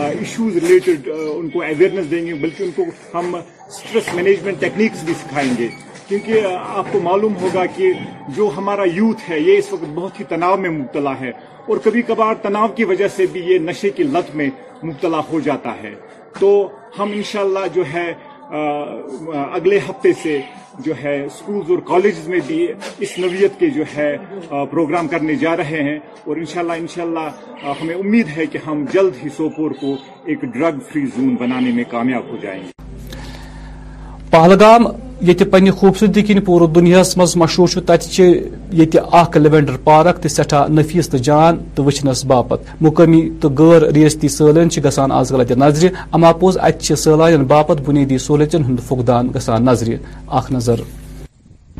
[0.00, 5.14] ایشوز ریلیٹڈ ان کو اویئرنیس دیں گے بلکہ ان کو ہم اسٹریس مینجمنٹ ٹیکنیکس بھی
[5.22, 5.68] سکھائیں گے
[6.08, 7.92] کیونکہ آپ کو معلوم ہوگا کہ
[8.36, 11.30] جو ہمارا یوتھ ہے یہ اس وقت بہت ہی تناؤ میں مبتلا ہے
[11.66, 14.48] اور کبھی کبھار تناؤ کی وجہ سے بھی یہ نشے کی لت میں
[14.82, 15.94] مبتلا ہو جاتا ہے
[16.38, 16.50] تو
[16.98, 18.12] ہم انشاءاللہ جو ہے
[19.58, 20.38] اگلے ہفتے سے
[20.84, 22.66] جو ہے اسکولز اور کالجز میں بھی
[23.06, 24.16] اس نوعیت کے جو ہے
[24.70, 25.96] پروگرام کرنے جا رہے ہیں
[26.26, 29.94] اور انشاءاللہ انشاءاللہ ہمیں امید ہے کہ ہم جلد ہی سوپور کو
[30.32, 32.70] ایک ڈرگ فری زون بنانے میں کامیاب ہو جائیں گے
[34.30, 34.84] پہلگام
[35.26, 38.26] یہ پنہ خوبصورتی کن پور دنیا مز مشہور تت سے
[38.80, 38.84] یہ
[39.36, 44.78] لوینڈر پارک تو سٹھا نفیس تو جان تو وچنس باپت مقامی تو غیر ریستی سیلینج
[44.86, 49.92] گسان آز کل ات نظر ات سالان باپت بنیادی سہولتن ہند فقدان گسان نظر
[50.38, 50.80] اخ نظر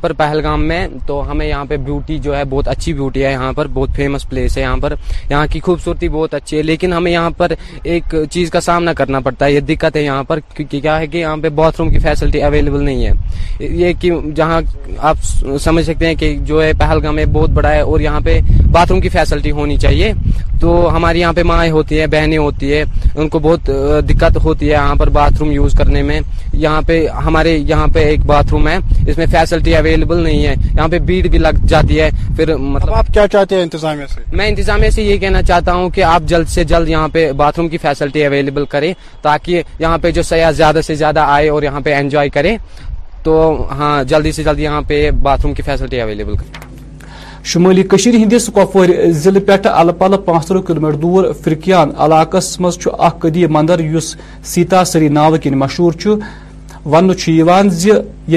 [0.00, 3.52] پر پہلگام میں تو ہمیں یہاں پہ بیوٹی جو ہے بہت اچھی بیوٹی ہے یہاں
[3.56, 4.94] پر بہت فیمس پلیس ہے یہاں پر
[5.30, 9.20] یہاں کی خوبصورتی بہت اچھی ہے لیکن ہمیں یہاں پر ایک چیز کا سامنا کرنا
[9.24, 11.90] پڑتا ہے یہ دقت ہے یہاں پر کیونکہ کیا ہے کہ یہاں پہ باتھ روم
[11.92, 14.60] کی فیسلٹی اویلیبل نہیں ہے یہ کہ جہاں
[15.10, 15.18] آپ
[15.64, 18.38] سمجھ سکتے ہیں کہ جو ہے پہلگام بہت بڑا ہے اور یہاں پہ
[18.74, 20.12] باتھ روم کی فیسلٹی ہونی چاہیے
[20.60, 22.82] تو ہمارے یہاں پہ مائیں ہوتی ہیں بہنیں ہوتی ہیں
[23.18, 23.70] ان کو بہت
[24.08, 26.18] دقت ہوتی ہے یہاں پر باتھ روم یوز کرنے میں
[26.64, 28.76] یہاں پہ ہمارے یہاں پہ ایک باتھ روم ہے
[29.06, 32.92] اس میں فیسلٹی اویلیبل نہیں ہے یہاں پہ بھیڑ بھی لگ جاتی ہے پھر مطلب
[32.94, 36.22] آپ کیا چاہتے ہیں انتظامیہ سے میں انتظامیہ سے یہ کہنا چاہتا ہوں کہ آپ
[36.34, 40.22] جلد سے جلد یہاں پہ باتھ روم کی فیسلٹی اویلیبل کریں تاکہ یہاں پہ جو
[40.34, 42.56] سیاح زیادہ سے زیادہ آئے اور یہاں پہ انجوائے کریں
[43.24, 43.32] تو
[43.78, 46.66] ہاں جلدی سے جلدی یہاں پہ باتھ روم کی فیسلٹی اویلیبل کریں
[47.44, 48.88] شمالی كش ہندس كوپور
[49.22, 49.92] ضلع پہ پھل
[50.24, 52.78] پل ترہ کلو میٹر دور فرقیان علاقس مز
[53.20, 54.14] قدیم مندر اس
[54.52, 55.92] سیتا سری ناو کن مشہور
[56.92, 57.10] ون
[57.68, 58.34] ذہع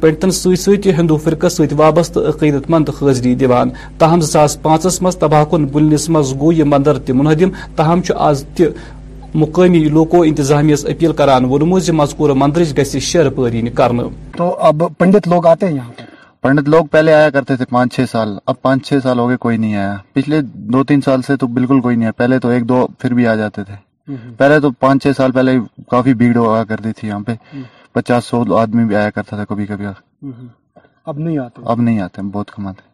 [0.00, 5.16] پنڈتن ست سی ہندو فرقس ست وابطہ عقیدت مند حاضری دان تاہم زاس پانچس مز
[5.20, 8.62] تباہ کن بلنس مز گو یہ مندر تہ منہدم تاہم آز تہ
[9.34, 9.84] مقمی
[10.52, 13.30] اپیل کران كران مذکور مندرچ گھر شیر
[14.36, 16.09] تو اب پنڈت لوگ گی شر پ
[16.42, 19.36] پنڈت لوگ پہلے آیا کرتے تھے پانچ چھ سال اب پانچ چھ سال ہو گئے
[19.46, 20.40] کوئی نہیں آیا پچھلے
[20.74, 23.26] دو تین سال سے تو بالکل کوئی نہیں آیا پہلے تو ایک دو پھر بھی
[23.26, 23.74] آ جاتے تھے
[24.38, 25.58] پہلے تو پانچ چھ سال پہلے
[25.90, 27.34] کافی بھیڑ ہوا کرتی تھی یہاں پہ
[27.92, 32.22] پچاس سو آدمی بھی آیا کرتا تھا کبھی کبھی اب نہیں آتے اب نہیں آتے
[32.32, 32.88] بہت کم آتے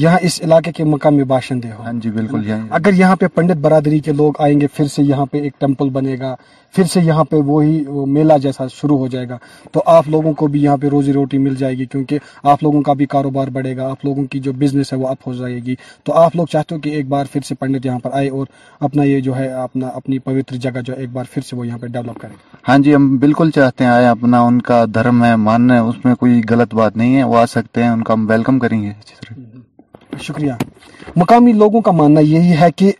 [0.00, 3.98] یہاں اس علاقے کے مقامی باشندے ہو ہاں جی بالکل اگر یہاں پہ پنڈت برادری
[4.04, 6.34] کے لوگ آئیں گے پھر سے یہاں پہ ایک ٹیمپل بنے گا
[6.76, 9.36] پھر سے یہاں پہ وہی میلہ جیسا شروع ہو جائے گا
[9.72, 12.18] تو آپ لوگوں کو بھی یہاں پہ روزی روٹی مل جائے گی کیونکہ
[12.52, 15.26] آپ لوگوں کا بھی کاروبار بڑھے گا آپ لوگوں کی جو بزنس ہے وہ اپ
[15.28, 15.74] ہو جائے گی
[16.04, 18.46] تو آپ لوگ چاہتے ہو کہ ایک بار پھر سے پنڈت یہاں پر آئے اور
[18.88, 21.78] اپنا یہ جو ہے اپنا اپنی پوتر جگہ جو ایک بار پھر سے وہ یہاں
[21.78, 22.34] پہ ڈیولپ کریں
[22.68, 26.04] ہاں جی ہم بالکل چاہتے ہیں آئے اپنا ان کا دھرم ہے ماننا ہے اس
[26.04, 28.82] میں کوئی غلط بات نہیں ہے وہ آ سکتے ہیں ان کا ہم ویلکم کریں
[28.82, 28.92] گے
[30.20, 30.52] شکریہ
[31.16, 32.92] مقامی لوگوں کا ماننا یہی ہے کہ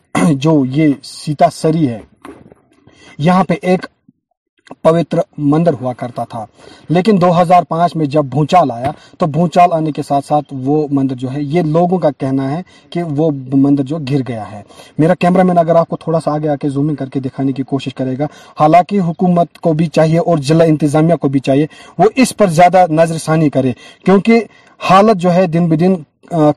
[0.47, 1.99] جو یہ سیتا سری ہے
[3.19, 3.87] یہاں پہ ایک
[4.83, 6.45] پوتر مندر ہوا کرتا تھا
[6.89, 10.77] لیکن دو ہزار پانچ میں جب بھونچال آیا تو بھونچال آنے کے ساتھ ساتھ وہ
[10.91, 14.63] مندر جو ہے یہ لوگوں کا کہنا ہے کہ وہ مندر جو گر گیا ہے
[14.99, 17.53] میرا کیمرہ مین اگر آپ کو تھوڑا سا آگے آ کے زومنگ کر کے دکھانے
[17.59, 18.27] کی کوشش کرے گا
[18.61, 21.67] حالانکہ حکومت کو بھی چاہیے اور ضلع انتظامیہ کو بھی چاہیے
[21.99, 23.73] وہ اس پر زیادہ نظر ثانی کرے
[24.05, 24.45] کیونکہ
[24.91, 25.93] حالت جو ہے دن بے دن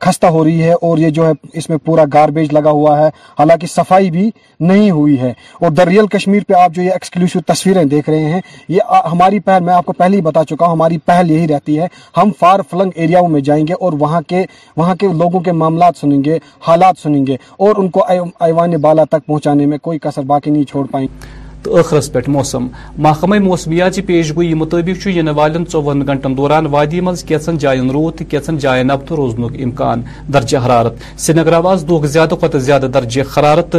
[0.00, 3.06] خستہ ہو رہی ہے اور یہ جو ہے اس میں پورا گاربیج لگا ہوا ہے
[3.38, 4.28] حالانکہ صفائی بھی
[4.70, 5.30] نہیں ہوئی ہے
[5.62, 8.40] اور ریل کشمیر پہ آپ جو یہ ایکسکلوسو تصویریں دیکھ رہے ہیں
[8.74, 11.78] یہ ہماری پہل میں آپ کو پہلے ہی بتا چکا ہوں ہماری پہل یہی رہتی
[11.80, 11.86] ہے
[12.16, 14.44] ہم فار فلنگ ایریاؤں میں جائیں گے اور وہاں کے
[14.76, 18.04] وہاں کے لوگوں کے معاملات سنیں گے حالات سنیں گے اور ان کو
[18.48, 22.66] ایوان بالا تک پہنچانے میں کوئی کسر باقی نہیں چھوڑ پائیں گے تو اخرس موسم
[23.04, 28.18] محکمہ موسمیات پیش گوئی مطابق یہ والن چون گنٹن دوران وادی من کی جائن رود
[28.18, 30.02] کی کینچن جائن نبطہ روزن امکان
[30.34, 33.76] درجہ حرارت سری نگر آواز دھوک زیادہ زیادہ درجہ حرارت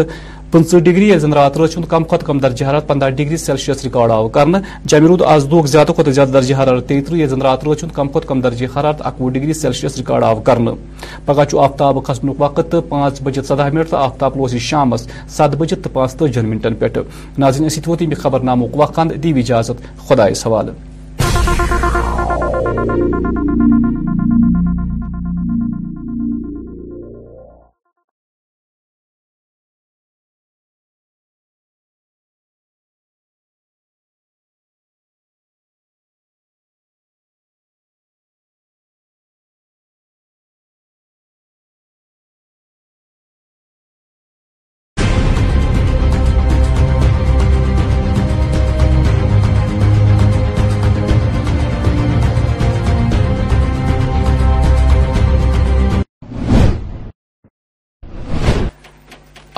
[0.51, 4.27] پنچہ ڈگری یا رات راچ کم کت کم درجہ حرارت پندہ ڈگری سیلسیس ریکارڈ آو
[4.35, 4.47] کر
[4.91, 8.65] جمع رود آزد زیادہ کھت درجہ حرار تیتہ یہ رات راچن کم کھت کم درجہ
[8.77, 10.69] حرارت اکوہ ڈگری سیلسیس ریکارڈ آو کم
[11.25, 14.93] پگہ آفتاب کھنک وقت تو پانچ بجے سدہ منٹ تو آفتاب لوس یہ شام
[15.37, 20.69] سات بجے تو پانچ تجیح منٹن پہ خبر نامک وقان دیجازت خدا سوال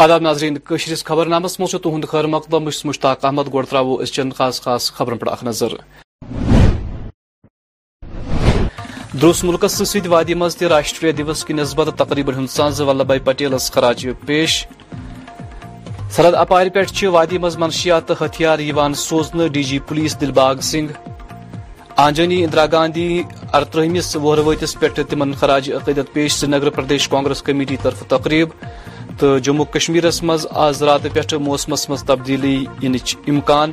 [0.03, 4.11] آداب ناظرین ناظرینشرس خبر نامس مز تہد خیر مقدم بس مشتاق احمد گو ترو اس
[4.13, 5.73] چین خاص خاص خبرن پہ اخ نظر
[9.21, 14.07] دروس ملکس وادی مز تاشٹریہ دوس کی نسبت تقریبن ہند سن ولبھ بھائی پٹیلس خراج
[14.25, 14.53] پیش
[16.15, 18.59] سرحد اپار پہ وادی مز منشیات ہتھیار
[19.07, 20.91] سوزن D G police Dilbagh Singh
[22.07, 23.09] آنجنی Indira Gandhi
[23.59, 28.47] ارترہمس وہر وتس پہ تمن خراج عقیدت پیش سری نگر پردیش کانگریس کمیٹی طرف تقریب
[29.19, 33.71] تو جموں کشمیر مز آز رات پہ موسمس مز تبدیلی انچ امکان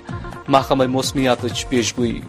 [0.52, 2.20] محکمہ موسمیات پیش گوئی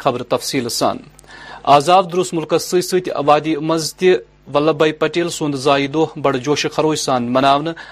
[0.00, 0.96] خبر تفصیل سان
[1.76, 2.54] آزاد دروس ملک
[3.14, 3.92] آبادی مز
[4.54, 7.46] ولب بھائی پٹیل سند زائ دہ بڑ جوش خروش سان منہ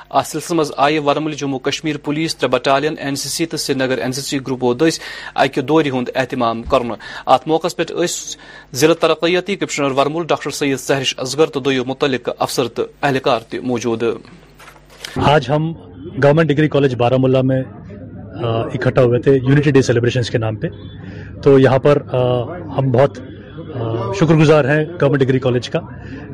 [0.08, 3.74] ات سلسلے مز آئی ورمل جموں کشمیر پولیس تر بٹالین این سی سی تو سری
[3.76, 4.98] نگر این سی سی گروپو دس
[5.68, 6.62] دوری دور اہتمام
[7.26, 7.82] ات موقع پہ
[8.82, 14.02] ضلع ترقیتی کمشنر ورمل ڈاکٹر سید سہرش اذغر تو متعلق افسر تو اہلکار موجود
[15.32, 15.72] آج ہم
[16.22, 17.62] گورنمنٹ ڈگری کالج بارمولہ میں
[18.46, 19.80] اکٹھا ہوئے تھے یونٹی ڈے
[20.32, 20.68] کے نام پہ
[21.42, 22.00] تو یہاں پر
[22.78, 23.18] ہم بہت
[24.18, 25.78] شکر گزار ہیں گورنمنٹ ڈگری کالج کا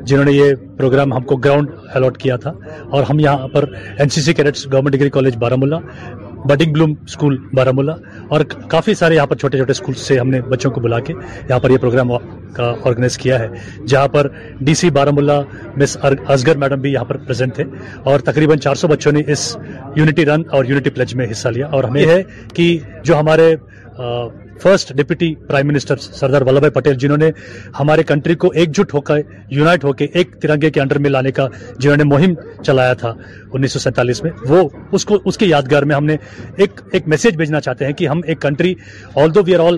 [0.09, 2.51] جنہوں نے یہ پروگرام ہم کو گراؤنڈ الاٹ کیا تھا
[2.95, 3.65] اور ہم یہاں پر
[3.99, 5.77] N C C cadets government degree college Baramulla
[6.49, 7.93] bidding bloom school Baramulla
[8.35, 11.13] اور کافی سارے یہاں پر چھوٹے چھوٹے اسکول سے ہم نے بچوں کو بلا کے
[11.49, 12.11] یہاں پر یہ پروگرام
[12.55, 13.47] کا آرگنائز کیا ہے
[13.87, 14.27] جہاں پر
[14.65, 15.39] ڈی سی بارہ ملا
[15.77, 17.63] مس ازگر میڈم بھی یہاں پر پریزنٹ تھے
[18.11, 19.55] اور تقریباً چار سو بچوں نے اس
[19.95, 22.21] یونٹی رن اور یونٹی پلج میں حصہ لیا اور ہمیں یہ ہے
[22.53, 23.55] کہ جو ہمارے
[24.61, 27.29] first deputy prime minister Sardar Vallabh بھائی پٹیل جنہوں نے
[27.79, 29.19] ہمارے کنٹری کو ایک جٹ ہو کر
[29.57, 31.47] یونائٹ ہو کے ایک ترنگے کے انڈر میں لانے کا
[31.79, 33.13] جنہوں نے مہم چلایا تھا
[33.57, 34.67] انیس سو سینتالیس میں وہ
[34.99, 36.15] اس کو اس کے یادگار میں ہم نے
[36.65, 38.73] ایک ایک میسج بھیجنا چاہتے ہیں کہ ہم ایک country
[39.21, 39.77] all do we are all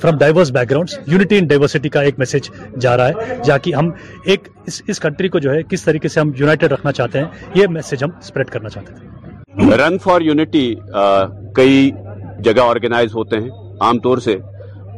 [0.00, 2.50] from diverse backgrounds unity in diversity کا ایک میسج
[2.86, 3.90] جا رہا ہے جا کہ ہم
[4.34, 4.48] ایک
[4.94, 8.04] اس کنٹری کو جو ہے کس طریقے سے ہم یونائٹڈ رکھنا چاہتے ہیں یہ میسج
[8.04, 10.64] ہم اسپریڈ کرنا چاہتے ہیں رن فار یونٹی
[11.56, 11.90] کئی
[12.44, 13.48] جگہ آرگنائز ہوتے ہیں
[13.84, 14.36] عام طور سے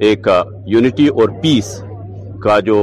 [0.06, 0.26] ایک
[0.72, 1.68] یونٹی اور پیس
[2.44, 2.76] کا جو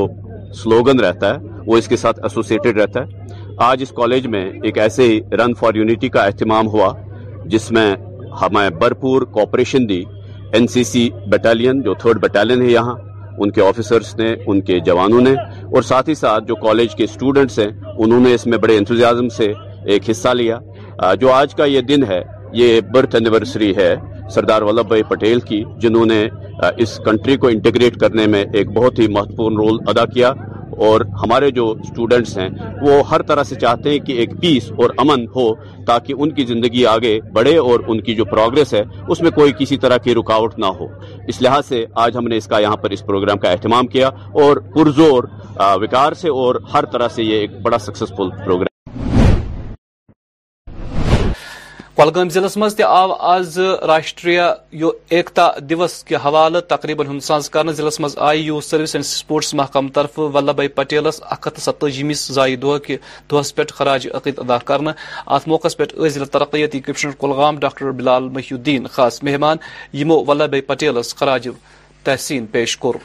[0.64, 3.30] سلوگن رہتا ہے وہ اس کے ساتھ ایسوسیٹڈ رہتا ہے
[3.70, 6.92] آج اس کالج میں ایک ایسے ہی رن فار یونٹی کا اہتمام ہوا
[7.54, 7.88] جس میں
[8.42, 10.02] ہمیں بھرپور کوپریشن دی
[10.56, 12.96] این سی سی بٹالین جو تھرڈ بٹالین ہے یہاں
[13.44, 15.32] ان کے آفیسرس نے ان کے جوانوں نے
[15.76, 17.70] اور ساتھ ہی ساتھ جو کالج کے اسٹوڈنٹس ہیں
[18.06, 19.52] انہوں نے اس میں بڑے انتظم سے
[19.92, 20.60] ایک حصہ لیا
[21.22, 22.22] جو آج کا یہ دن ہے
[22.64, 23.94] یہ برتھ اینیورسری ہے
[24.34, 26.24] سردار ولبھ بھائی پٹیل کی جنہوں نے
[26.84, 30.32] اس کنٹری کو انٹیگریٹ کرنے میں ایک بہت ہی مہتوپورن رول ادا کیا
[30.88, 32.48] اور ہمارے جو اسٹوڈنٹس ہیں
[32.82, 35.44] وہ ہر طرح سے چاہتے ہیں کہ ایک پیس اور امن ہو
[35.88, 39.52] تاکہ ان کی زندگی آگے بڑھے اور ان کی جو پروگرس ہے اس میں کوئی
[39.60, 40.88] کسی طرح کی رکاوٹ نہ ہو
[41.34, 44.10] اس لحاظ سے آج ہم نے اس کا یہاں پر اس پروگرام کا اہتمام کیا
[44.44, 45.30] اور پرزور
[45.82, 48.68] وکار سے اور ہر طرح سے یہ ایک بڑا سکسیزفل پروگرام
[52.02, 54.42] کل ضلع مز آو آز راشٹریہ
[55.16, 59.90] ایکتا دوس کے حوالہ تقریباً ساز کر ضلع مز آئی یو سروس اینڈ سپورٹس محکمہ
[59.96, 62.54] طرف ولبھ بھائی پٹیلس اخت ستھیمی زائ
[63.56, 64.58] پہ خراج عقید ادا
[65.36, 69.58] ات موقع پہ ضلع ترقیتی کمشنر کلگام ڈاکٹر بلال محی الدین خاص مہمان
[70.02, 71.48] یمو ولبھ بھائی پٹیلس خراج
[72.04, 72.96] تحسین پیش کور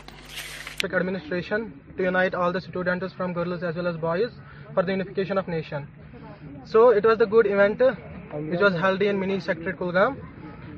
[6.72, 7.82] so it was the good event
[8.34, 10.16] which was held in Mini Secretariat Kulgam,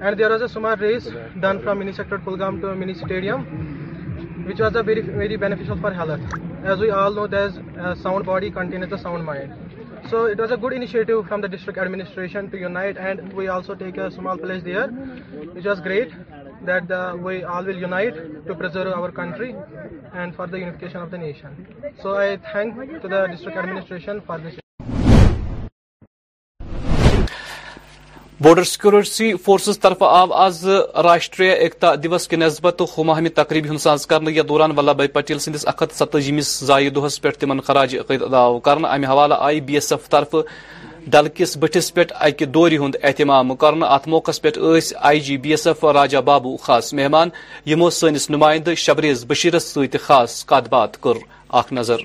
[0.00, 1.08] and there was a Sumar race
[1.40, 6.20] done from Mini Secretariat Kulgam to Mini Stadium, which was a very beneficial for health.
[6.64, 9.52] As we all know, there's a sound body contains the sound mind.
[10.08, 13.74] So it was a good initiative from the district administration to unite, and we also
[13.74, 16.12] take a small pledge there, which was great
[16.64, 19.54] that we all will unite to preserve our country
[20.12, 21.66] and for the unification of the nation.
[22.02, 24.54] So I thank to the district administration for this.
[28.44, 30.64] Border security forces طرف آو آز
[31.04, 32.80] راشٹریہ ایکتا دوس کے نسبت
[33.34, 37.28] تقریب ہند ساز کر یا دوران ولبھ بھائی پٹیل سندس اختت ستجیمس زائ دہس پہ
[37.38, 38.44] تم خراج عقید ادا
[39.08, 40.34] حوالہ آئی بی ایس ایف طرف
[41.10, 44.50] ڈل کس بٹس پہ اکہ دور ہند اہتمام کرنے ات موقع پہ
[45.10, 47.28] I G B S F Raja Babu خاص مہمان
[47.70, 51.16] یمو سنس نمائند شبریز بشیرس ست خاص کت بات کر
[51.60, 52.00] اخ نظر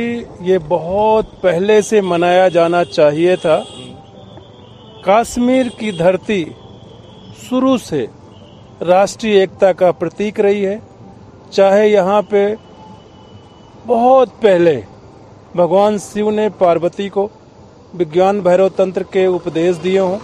[0.00, 3.60] یہ بہت پہلے سے منایا جانا چاہیے تھا
[5.06, 6.42] کاشمیر کی دھرتی
[7.40, 8.04] شروع سے
[8.86, 10.76] راشٹریہ ایکتا کا پرتیک رہی ہے
[11.50, 12.40] چاہے یہاں پہ
[13.86, 14.74] بہت پہلے
[15.54, 17.26] بھگوان شیو نے پاروتی کو
[17.96, 20.18] بگیان بھیرو تنتر کے اپدیش دیے ہوں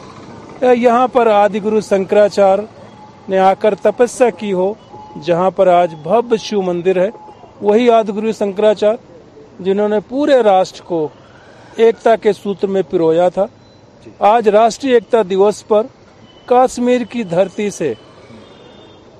[0.62, 2.58] یا یہاں پر آد گرو شنکراچار
[3.28, 4.72] نے آ کر تپسیا کی ہو
[5.26, 7.08] جہاں پر آج بھویہ شیو مندر ہے
[7.60, 11.08] وہی آد گرو شنکراچاریہ جنہوں نے پورے راشٹر کو
[11.84, 13.46] ایکتا کے سوتر میں پرویا تھا
[14.04, 15.82] جی۔ آج راشٹری ایکتا دیوس پر
[16.46, 17.92] کاشمیر کی دھرتی سے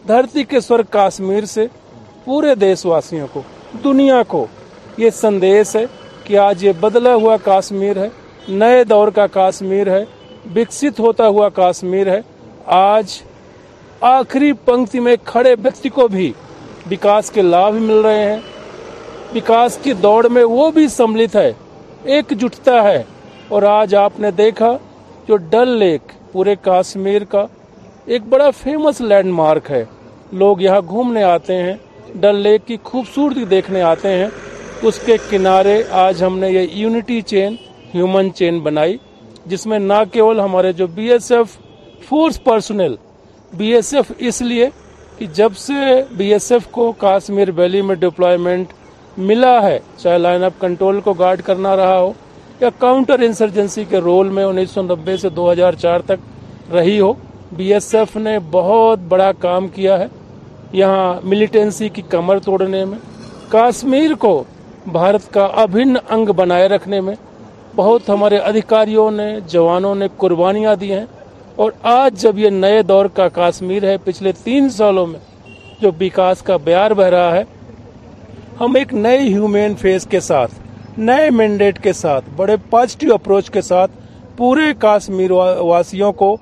[0.08, 1.66] دھرتی کے سور کاشمیر سے
[2.24, 3.42] پورے دیش واسیوں کو
[3.84, 4.44] دنیا کو
[4.98, 5.84] یہ سندیش ہے
[6.24, 8.08] کہ آج یہ بدلا ہوا کاشمیر ہے
[8.48, 10.04] نئے دور کا کاشمیر ہے
[10.56, 12.20] وکس ہوتا ہوا کاشمیر ہے
[12.78, 13.20] آج
[14.16, 16.32] آخری پنکتی میں کھڑے ویک کو بھی
[16.90, 18.40] وکاس کے لابھ مل رہے ہیں
[19.34, 21.50] وکاس کی دوڑ میں وہ بھی سملت ہے
[22.14, 23.02] ایک جٹتا ہے
[23.56, 24.68] اور آج آپ نے دیکھا
[25.28, 27.44] جو ڈل لیک پورے کاشمیر کا
[28.12, 29.82] ایک بڑا فیمس لینڈ مارک ہے
[30.42, 31.74] لوگ یہاں گھومنے آتے ہیں
[32.20, 34.28] ڈل لیک کی خوبصورتی دیکھنے آتے ہیں
[34.88, 37.56] اس کے کنارے آج ہم نے یہ یونٹی چین
[37.94, 38.96] ہیومن چین بنائی
[39.52, 41.56] جس میں نہ کیول ہمارے جو B S F
[42.08, 42.94] force personnel
[43.56, 44.68] B S F اس لیے
[45.18, 48.72] کہ جب سے بی ایس ایف کو کاشمیر ویلی میں ڈپلائمنٹ
[49.30, 52.12] ملا ہے چاہے لائن اپ کنٹرول کو گارڈ کرنا رہا ہو
[52.60, 56.98] یا کاؤنٹر انسرجنسی کے رول میں انیس سو نبے سے دو ہزار چار تک رہی
[57.00, 57.12] ہو
[57.56, 60.06] بی ایس ایف نے بہت بڑا کام کیا ہے
[60.72, 62.98] یہاں ملیٹنسی کی کمر توڑنے میں
[63.50, 64.42] کاشمیر کو
[64.92, 67.14] بھارت کا ابھن انگ بنائے رکھنے میں
[67.76, 71.04] بہت ہمارے ادھیکاریوں نے جوانوں نے قربانیاں دی ہیں
[71.62, 75.18] اور آج جب یہ نئے دور کا کاشمیر ہے پچھلے تین سالوں میں
[75.80, 77.42] جو وکاس کا بیار بہ رہا ہے
[78.60, 80.54] ہم ایک نئے ہیومین فیس کے ساتھ
[80.98, 83.90] نئے مینڈیٹ کے ساتھ بڑے پازیٹیو اپروچ کے ساتھ
[84.36, 86.36] پورے کاشمیر واسیوں کو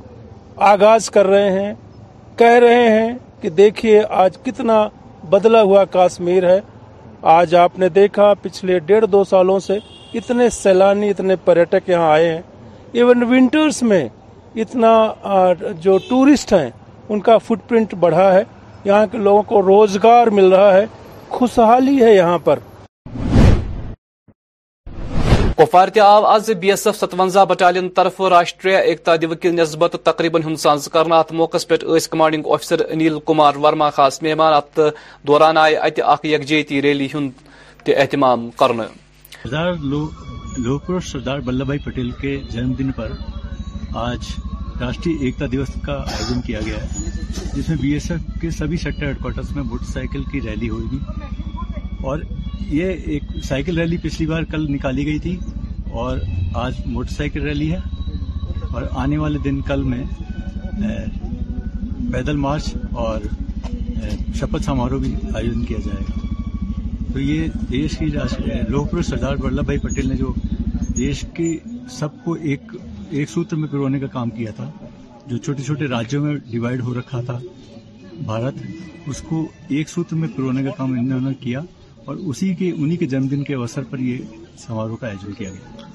[0.71, 1.73] آغاز کر رہے ہیں
[2.39, 4.83] کہہ رہے ہیں کہ دیکھیے آج کتنا
[5.31, 6.59] بدلا ہوا کاشمیر ہے
[7.35, 9.79] آج آپ نے دیکھا پچھلے ڈیڑھ دو سالوں سے
[10.19, 12.41] اتنے سیلانی اتنے پریٹک یہاں آئے ہیں
[12.93, 14.07] ایون ونٹرز میں
[14.63, 14.95] اتنا
[15.83, 16.71] جو ٹورسٹ ہیں
[17.09, 18.43] ان کا فٹ پرنٹ بڑھا ہے
[18.85, 20.85] یہاں کے لوگوں کو روزگار مل رہا ہے
[21.39, 22.59] خوشحالی ہے یہاں پر
[25.69, 30.55] تہ آو آز بی ایس ایف ستونزا بٹالین طرف راشٹریہ ایکتا دیو کی نسبت تقریباً
[30.63, 31.77] سانز کرنا ات موقع پہ
[32.11, 34.19] کمانڈنگ آفیسر انیل کمار ورما خاص
[34.57, 34.81] ات
[35.27, 37.09] دوران آئے اتجہتی ریلی
[37.97, 38.85] اہتمام کرنا
[39.51, 43.13] سردار سردار ولبھ بھائی پٹیل کے جنم دن پر
[44.07, 44.27] آج
[44.81, 47.11] راشٹری ایکتا دیوس کا آیوجن کیا گیا ہے
[47.55, 50.99] جس میں بی ایس ایف کے کوارٹرس میں موٹر سائیکل کی ریلی ہوئی
[52.09, 52.19] اور
[52.71, 55.37] یہ ایک سائیکل ریلی پچھلی بار کل نکالی گئی تھی
[56.03, 56.19] اور
[56.63, 57.79] آج موٹر سائیکل ریلی ہے
[58.71, 60.03] اور آنے والے دن کل میں
[62.13, 62.75] پیدل مارچ
[63.07, 63.27] اور
[64.39, 68.11] شپت سماروہ بھی آیوجن کیا جائے گا تو یہ دیش کی
[68.91, 70.33] پور سردار ولبھ بھائی پٹیل نے جو
[70.97, 71.49] دیش کے
[71.99, 72.73] سب کو ایک
[73.11, 74.71] ایک سوتر میں پرونے کا کام کیا تھا
[75.27, 77.39] جو چھوٹے چھوٹے راجوں میں ڈیوائڈ ہو رکھا تھا
[78.27, 78.63] بھارت
[79.09, 79.47] اس کو
[79.77, 81.61] ایک سوتر میں پرونے کا کام انہوں نے کیا
[82.11, 85.51] اور اسی کے انہی کے جنم دن کے اوسر پر یہ سماروہ کا آیوجن کیا
[85.51, 85.87] گیا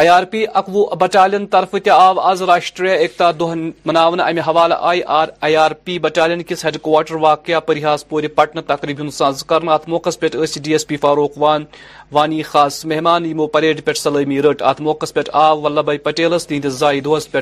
[0.00, 3.54] آئی آر پی اکوہ بٹالین طرف تہ آو آز راشٹریہ ایکتا دہ
[3.90, 8.22] مناون امہ حوالہ I R I R P battalion کس ہیڈ کواٹر واقع پرہاس پور
[8.36, 10.28] پٹنہ تقریب ہند ساز کرنا ات موقع پہ
[10.62, 11.64] ڈی ایس پی فاروق وان
[12.12, 16.46] وانی خاص مہمان یمو پریڈ پہ سلٲمی رٹ ات موقع پہ آو ولبھ بھائی پٹیلس
[16.46, 17.40] تہندس زائ دہس پہ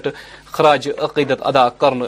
[0.59, 2.07] خراج عقیدت ادا کرنے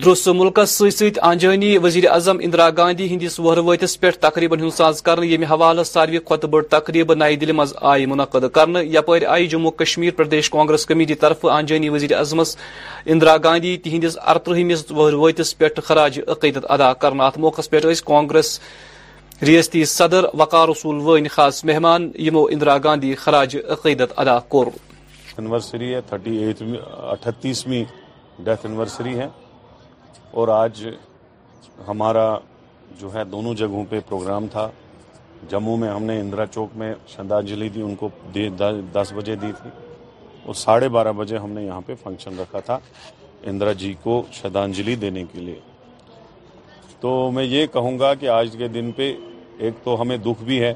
[0.04, 5.42] درست درسہ ست انجانی وزیر اعظم اندرا گاندھی ہندس وہروتس پہ تقریباً ساز کر یم
[5.50, 10.10] حوالہ ساروی کھت بڑ تقریب نئی دل مز آئی منعقد کر یپر آئی جموں کشمیر
[10.16, 12.56] پردیش کانگریس کمیٹی طرف انجانی وزیر اعظمس
[13.14, 17.80] اندرا گاندھی تہندس ارترہمس وہر پہ خراج عقیدت ادا کر ات موقع پہ
[18.12, 18.58] کانگریس
[19.46, 24.38] ریاستی صدر وقار رسول خاص مہمان یمو اندرا گاندھی خراج عقیدت ادا
[29.04, 29.28] ہے
[30.32, 30.84] اور آج
[31.86, 32.26] ہمارا
[33.00, 34.68] جو ہے دونوں جگہوں پہ پروگرام تھا
[35.50, 38.08] جموں میں ہم نے اندرا چوک میں شردانجل دی ان کو
[38.92, 39.70] دس بجے دی تھی
[40.44, 42.78] اور ساڑھے بارہ بجے ہم نے یہاں پہ فنکشن رکھا تھا
[43.50, 45.58] اندرا جی کو شردھانجل دینے کے لیے
[47.00, 49.12] تو میں یہ کہوں گا کہ آج کے دن پہ
[49.64, 50.72] ایک تو ہمیں دکھ بھی ہے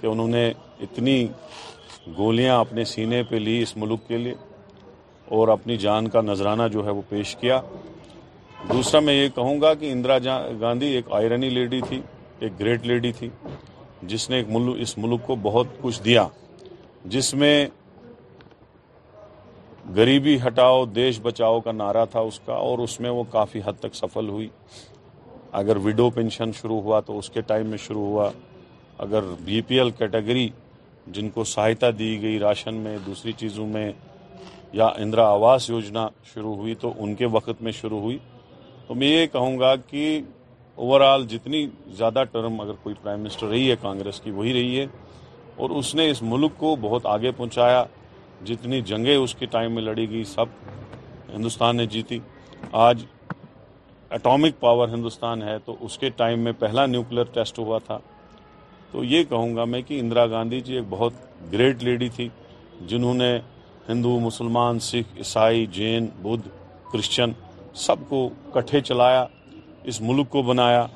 [0.00, 0.50] کہ انہوں نے
[0.86, 1.26] اتنی
[2.16, 4.34] گولیاں اپنے سینے پہ لی اس ملک کے لیے
[5.36, 7.60] اور اپنی جان کا نذرانہ جو ہے وہ پیش کیا
[8.72, 10.16] دوسرا میں یہ کہوں گا کہ اندرا
[10.60, 12.00] گاندھی ایک آئرنی لیڈی تھی
[12.38, 13.28] ایک گریٹ لیڈی تھی
[14.10, 14.46] جس نے ایک
[14.80, 16.26] اس ملک کو بہت کچھ دیا
[17.14, 17.66] جس میں
[19.96, 23.78] غریبی ہٹاؤ دیش بچاؤ کا نعرہ تھا اس کا اور اس میں وہ کافی حد
[23.80, 24.48] تک سفل ہوئی
[25.60, 28.30] اگر وڈو پینشن شروع ہوا تو اس کے ٹائم میں شروع ہوا
[29.06, 30.48] اگر بی پی ایل کیٹیگری
[31.16, 33.90] جن کو سہایتا دی گئی راشن میں دوسری چیزوں میں
[34.72, 38.18] یا اندرا آواس یوجنا شروع ہوئی تو ان کے وقت میں شروع ہوئی
[38.88, 40.04] تو میں یہ کہوں گا کہ
[40.82, 41.66] اوور آل جتنی
[41.96, 44.86] زیادہ ٹرم اگر کوئی پرائم منسٹر رہی ہے کانگریس کی وہی رہی ہے
[45.62, 47.82] اور اس نے اس ملک کو بہت آگے پہنچایا
[48.48, 50.48] جتنی جنگیں اس کے ٹائم میں لڑی گئی سب
[51.34, 52.18] ہندوستان نے جیتی
[52.86, 53.04] آج
[54.16, 57.98] اٹامک پاور ہندوستان ہے تو اس کے ٹائم میں پہلا نیوکلئر ٹیسٹ ہوا تھا
[58.92, 61.12] تو یہ کہوں گا میں کہ اندرا گاندھی جی ایک بہت
[61.52, 62.28] گریٹ لیڈی تھی
[62.88, 63.38] جنہوں نے
[63.88, 66.48] ہندو مسلمان سکھ عیسائی جین بدھ
[66.92, 67.32] کرسچن
[67.76, 69.24] سب کو کٹھے چلایا
[69.90, 70.86] اس ملک کو بنایا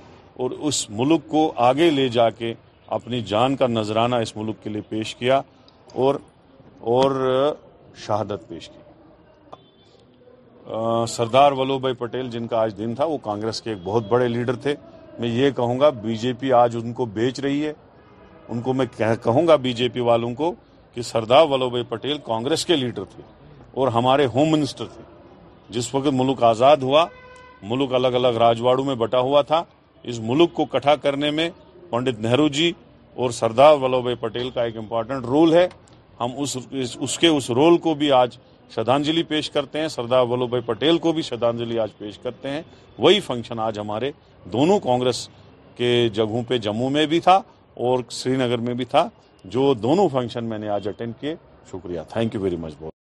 [0.43, 2.53] اور اس ملک کو آگے لے جا کے
[2.99, 5.41] اپنی جان کا نذرانہ اس ملک کے لیے پیش کیا
[6.05, 6.15] اور
[6.95, 7.11] اور
[8.07, 8.79] شہادت پیش کی
[11.09, 14.29] سردار ولو بھائی پٹیل جن کا آج دن تھا وہ کانگریس کے ایک بہت بڑے
[14.29, 14.75] لیڈر تھے
[15.21, 17.73] میں یہ کہوں گا بی جے پی آج ان کو بیچ رہی ہے
[18.49, 18.87] ان کو میں
[19.23, 20.53] کہوں گا بی جے پی والوں کو
[20.95, 23.23] کہ سردار ولو بھائی پٹیل کانگریس کے لیڈر تھے
[23.81, 25.03] اور ہمارے ہوم منسٹر تھے
[25.75, 27.05] جس وقت ملک آزاد ہوا
[27.71, 29.63] ملک الگ الگ راجواڑوں میں بٹا ہوا تھا
[30.03, 31.49] اس ملک کو کٹھا کرنے میں
[31.91, 32.73] پنڈت نہرو جی
[33.21, 35.67] اور سردار ولبھ بھائی پٹیل کا ایک امپورٹنٹ رول ہے
[36.21, 36.57] ہم اس
[37.01, 38.37] اس کے اس رول کو بھی آج
[38.75, 42.63] شردھانجلی پیش کرتے ہیں سردار ولبھ بھائی پٹیل کو بھی شردانجلی آج پیش کرتے ہیں
[42.99, 44.11] وہی فنکشن آج ہمارے
[44.53, 45.29] دونوں کانگریس
[45.77, 47.37] کے جگہوں پہ جموں میں بھی تھا
[47.87, 49.09] اور سری نگر میں بھی تھا
[49.57, 51.35] جو دونوں فنکشن میں نے آج اٹینڈ کیے
[51.73, 52.92] شکریہ تھینک یو ویری مچ بہت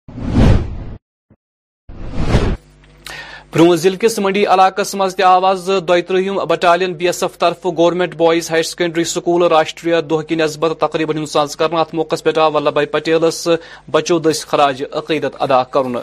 [3.53, 8.49] برونزل کس منڈی علاقس مز آواز دوی ترہم بٹالین بی ایس ایف طرف government boys
[8.51, 12.73] higher secondary school Rashtriya دہ کی نسبت تقریبا ہنساز کرنا ات موقع پہ آو ولبھ
[12.73, 13.47] بھائی پٹیلس
[13.91, 15.99] بچو دس خراج عقیدت ادا کرنا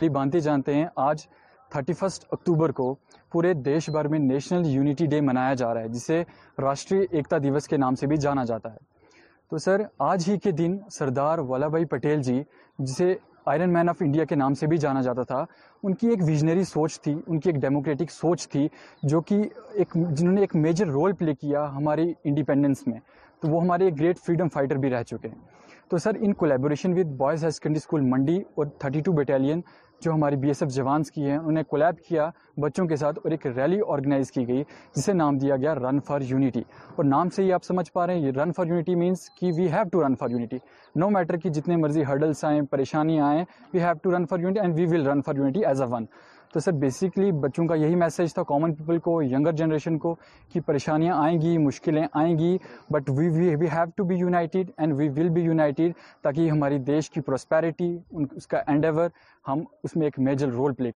[0.00, 1.22] جی، بانتی جانتے ہیں آج
[1.78, 2.92] 31 اکتوبر کو
[3.32, 6.22] پورے دیش بھر میں نیشنل یونیٹی ڈے منایا جا رہا ہے جسے
[6.62, 8.78] راشٹری ایکتا دیوس کے نام سے بھی جانا جاتا ہے
[9.50, 9.82] تو سر
[10.12, 12.42] آج ہی کے دن سردار ولبھ بھائی پٹیل جی
[12.78, 13.14] جسے
[13.52, 15.44] آئرن مین آف انڈیا کے نام سے بھی جانا جاتا تھا
[15.84, 18.66] ان کی ایک ویژنری سوچ تھی ان کی ایک ڈیموکریٹک سوچ تھی
[19.12, 19.34] جو کہ
[19.74, 22.98] ایک جنہوں نے ایک میجر رول پلے کیا ہماری انڈیپینڈنس میں
[23.42, 25.38] تو وہ ہمارے ایک گریٹ فریڈم فائٹر بھی رہ چکے ہیں
[25.90, 29.60] تو sir in collaboration with boys higher secondary school Mandi اور تھرٹی ٹو بٹالین
[30.02, 32.28] جو ہماری بی ایس ایف جوانس کی ہیں انہیں کولیب کیا
[32.62, 34.62] بچوں کے ساتھ اور ایک ریلی آرگنائز کی گئی
[34.96, 36.60] جسے نام دیا گیا رن فار یونٹی
[36.96, 39.66] اور نام سے ہی آپ سمجھ پا رہے ہیں رن فار یونٹی مینس کی we
[39.72, 40.56] have to run for unity
[41.00, 43.44] no matter کہ جتنے مرضی ہرڈلس آئیں پریشانیاں آئیں
[43.74, 46.06] we have to run for unity and we will run for unity as a one
[46.52, 50.14] تو سر بیسکلی بچوں کا یہی میسج تھا کامن پیپل کو ینگر جنریشن کو
[50.52, 52.56] کہ پریشانیاں آئیں گی مشکلیں آئیں گی
[52.92, 55.92] but we we we have to be united and we will be united
[56.22, 57.96] تاکہ ہماری دیش کی پراسپیرٹی
[58.34, 59.08] اس کا اینڈیور
[59.48, 60.90] ہم اس میں ایک میجر رول پلے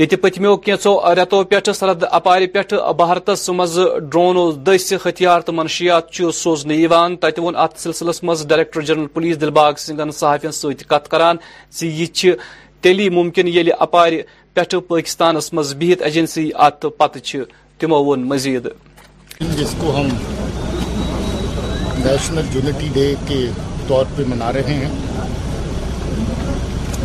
[0.00, 3.76] ییتہ پتمو کینچو ریتو پیٹھ سرحد اپارِ پیٹھ بھارتس مز
[4.10, 9.40] ڈرونو دس ہتھیار تو منشیات سوزن یوان تت وون ات سلسلس مز ڈائریکٹر جنرل پولیس
[9.40, 11.36] دلباغ سنگھن صحافین ست کت کران
[11.80, 12.24] یہ
[12.82, 14.20] تیلی ممکن یل اپارِ
[14.54, 17.36] پیٹھ پاکستانس مز بہت ایجنسی ات پتہ
[17.78, 18.68] تمو وون مزید
[19.58, 20.06] جس کو ہم
[22.04, 23.44] نیشنل یونٹی ڈے کے
[23.88, 24.90] طور پہ منا رہے ہیں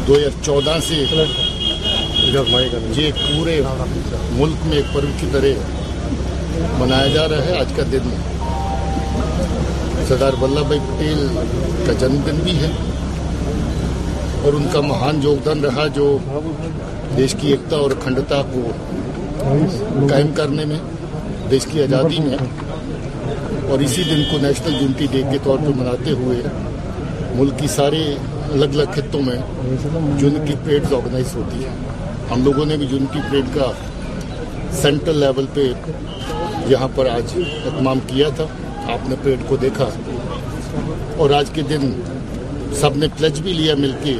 [0.07, 1.03] دو ہزار چودہ سے
[2.33, 3.59] یہ پورے
[4.37, 8.09] ملک میں ایک پرو کی طرح منایا جا رہا ہے آج کا دن
[10.07, 11.27] سردار ولبھ بھائی پٹیل
[11.87, 12.69] کا جنم دن بھی ہے
[14.45, 16.07] اور ان کا مہان یوگدان رہا جو
[17.17, 18.67] دیش کی ایکتا اور اکھنڈتا کو
[20.09, 20.79] قائم کرنے میں
[21.51, 22.37] دیش کی آزادی میں
[23.71, 26.41] اور اسی دن کو نیشنل یونٹی ڈے کے طور پر مناتے ہوئے
[27.37, 28.03] ملک کی سارے
[28.53, 29.37] الگ الگ خطوں میں
[30.19, 31.93] جن کی پیٹز آرگنائز ہوتی ہیں
[32.31, 33.71] ہم لوگوں نے بھی یونٹی پریڈ کا
[34.81, 35.65] سینٹرل لیول پہ
[36.69, 38.45] یہاں پر آج اہتمام کیا تھا
[38.93, 39.89] آپ نے پریڈ کو دیکھا
[41.23, 41.91] اور آج کے دن
[42.79, 44.15] سب نے پلج بھی لیا مل کے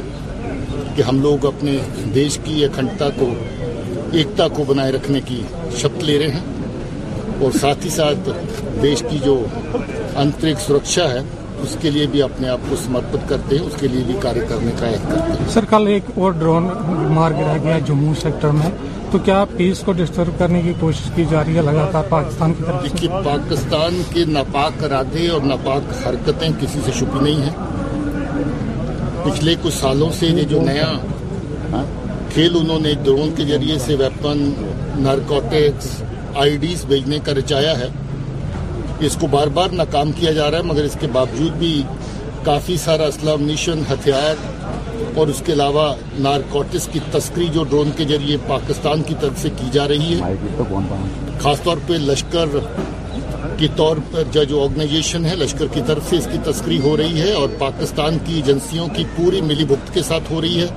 [0.96, 1.78] کہ ہم لوگ اپنے
[2.16, 3.34] دیش کی اکھنڈتا کو
[4.12, 5.42] ایکتا کو بنائے رکھنے کی
[5.82, 8.30] شپت لے رہے ہیں اور ساتھ ہی ساتھ
[8.82, 9.36] دیش کی جو
[10.26, 11.20] آنترک سرکشا ہے
[11.66, 14.42] اس کے لیے بھی اپنے آپ کو سمرپت کرتے ہیں اس کے لیے بھی کرنے
[14.50, 16.68] کا کرتے ہیں سر کل ایک اور ڈرون
[17.16, 17.78] مار گیا
[18.22, 18.70] سیکٹر میں
[19.12, 22.64] تو کیا پیس کو ڈسٹرب کرنے کی کوشش کی جا رہی ہے لگاتار پاکستان کی
[22.68, 29.74] طرف پاکستان کے ناپاک ارادے اور ناپاک حرکتیں کسی سے چھپی نہیں ہیں پچھلے کچھ
[29.80, 30.90] سالوں سے یہ جو نیا
[31.72, 31.84] ہاں،
[32.34, 34.50] کھیل انہوں نے ڈرون کے ذریعے سے ویپن
[35.04, 35.90] نارکوٹکس
[36.44, 37.88] آئی ڈیز بھیجنے کا رچایا ہے
[39.04, 41.82] اس کو بار بار ناکام کیا جا رہا ہے مگر اس کے باوجود بھی
[42.44, 44.36] کافی سارا اسلحہ نیشن ہتھیار
[45.18, 45.88] اور اس کے علاوہ
[46.26, 50.60] نارکوٹس کی تسکری جو ڈرون کے ذریعے پاکستان کی طرف سے کی جا رہی ہے
[51.42, 52.56] خاص طور پہ لشکر
[53.58, 57.22] کے طور پر جو آرگنائزیشن ہے لشکر کی طرف سے اس کی تسکری ہو رہی
[57.22, 60.68] ہے اور پاکستان کی ایجنسیوں کی پوری ملی بھکت کے ساتھ ہو رہی ہے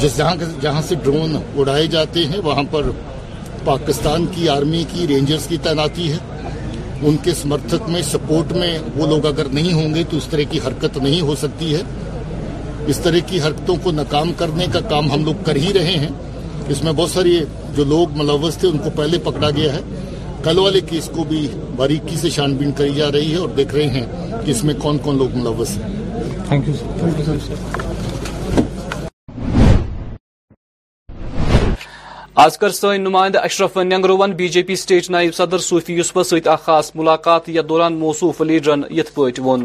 [0.00, 2.90] جس جہاں جہاں سے ڈرون اڑائے جاتے ہیں وہاں پر
[3.64, 6.18] پاکستان کی آرمی کی رینجرز کی تعیناتی ہے
[7.08, 10.50] ان کے سمرتھک میں سپورٹ میں وہ لوگ اگر نہیں ہوں گے تو اس طرح
[10.50, 11.80] کی حرکت نہیں ہو سکتی ہے
[12.92, 16.08] اس طرح کی حرکتوں کو ناکام کرنے کا کام ہم لوگ کر ہی رہے ہیں
[16.74, 17.38] اس میں بہت ساری
[17.76, 19.80] جو لوگ ملوث تھے ان کو پہلے پکڑا گیا ہے
[20.44, 21.46] کل والے کیس کو بھی
[21.76, 22.28] باریکی سے
[22.58, 24.06] بین کری جا رہی ہے اور دیکھ رہے ہیں
[24.44, 26.60] کہ اس میں کون کون لوگ ملوث ہیں
[32.34, 35.96] آز کر نمائند اشرفرو بی جے پی سٹیٹ نائب صدر صوفی
[36.64, 39.10] خاص ملاقات یا دوران موصوف لیڈرن یت
[39.44, 39.64] ون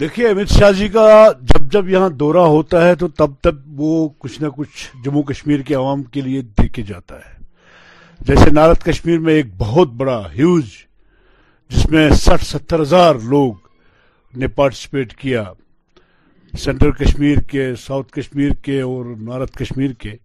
[0.00, 1.08] دیکھیے امت شاہ جی کا
[1.52, 5.60] جب جب یہاں دورہ ہوتا ہے تو تب تب وہ کچھ نہ کچھ جموں کشمیر
[5.66, 7.32] کے عوام کے لیے دیکھے جاتا ہے
[8.28, 10.66] جیسے نارتھ کشمیر میں ایک بہت بڑا ہیوج
[11.74, 13.54] جس میں سٹھ ستر ہزار لوگ
[14.38, 15.44] نے پارٹیسپیٹ کیا
[16.64, 20.16] سینٹرل کشمیر کے ساؤتھ کشمیر کے اور نارتھ کشمیر کے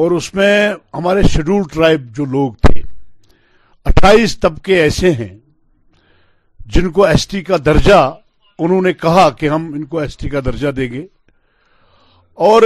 [0.00, 0.52] اور اس میں
[0.94, 2.80] ہمارے شیڈول ٹرائب جو لوگ تھے
[3.88, 5.26] اٹھائیس طبقے ایسے ہیں
[6.74, 7.98] جن کو ایس ٹی کا درجہ
[8.64, 11.04] انہوں نے کہا کہ ہم ان کو ایس ٹی کا درجہ دیں گے
[12.48, 12.62] اور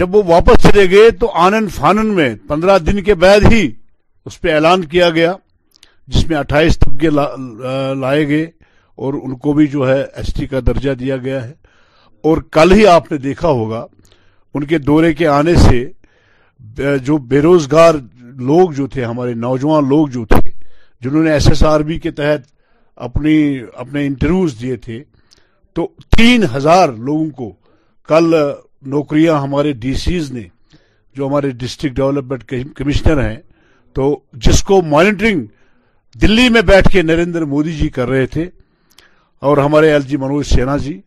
[0.00, 3.62] جب وہ واپس چلے گئے تو آنن فانن میں پندرہ دن کے بعد ہی
[4.26, 5.32] اس پہ اعلان کیا گیا
[6.08, 7.10] جس میں اٹھائیس طبقے
[8.00, 8.44] لائے گئے
[9.04, 11.52] اور ان کو بھی جو ہے ایس ٹی کا درجہ دیا گیا ہے
[12.28, 13.84] اور کل ہی آپ نے دیکھا ہوگا
[14.56, 17.94] ان کے دورے کے آنے سے جو بے روزگار
[18.50, 20.40] لوگ جو تھے ہمارے نوجوان لوگ جو تھے
[21.02, 22.50] جنہوں نے ایس ایس آر بی کے تحت
[23.06, 23.36] اپنی
[23.82, 25.02] اپنے انٹرویوز دیے تھے
[25.74, 25.86] تو
[26.16, 27.52] تین ہزار لوگوں کو
[28.08, 28.34] کل
[28.92, 30.42] نوکریاں ہمارے ڈی سیز نے
[31.16, 33.38] جو ہمارے ڈسٹرکٹ ڈیولپمنٹ کمشنر ہیں
[33.94, 35.44] تو جس کو مانیٹرنگ
[36.22, 38.48] دلی میں بیٹھ کے نریندر مودی جی کر رہے تھے
[39.48, 41.00] اور ہمارے ایل جی منوج سینا جی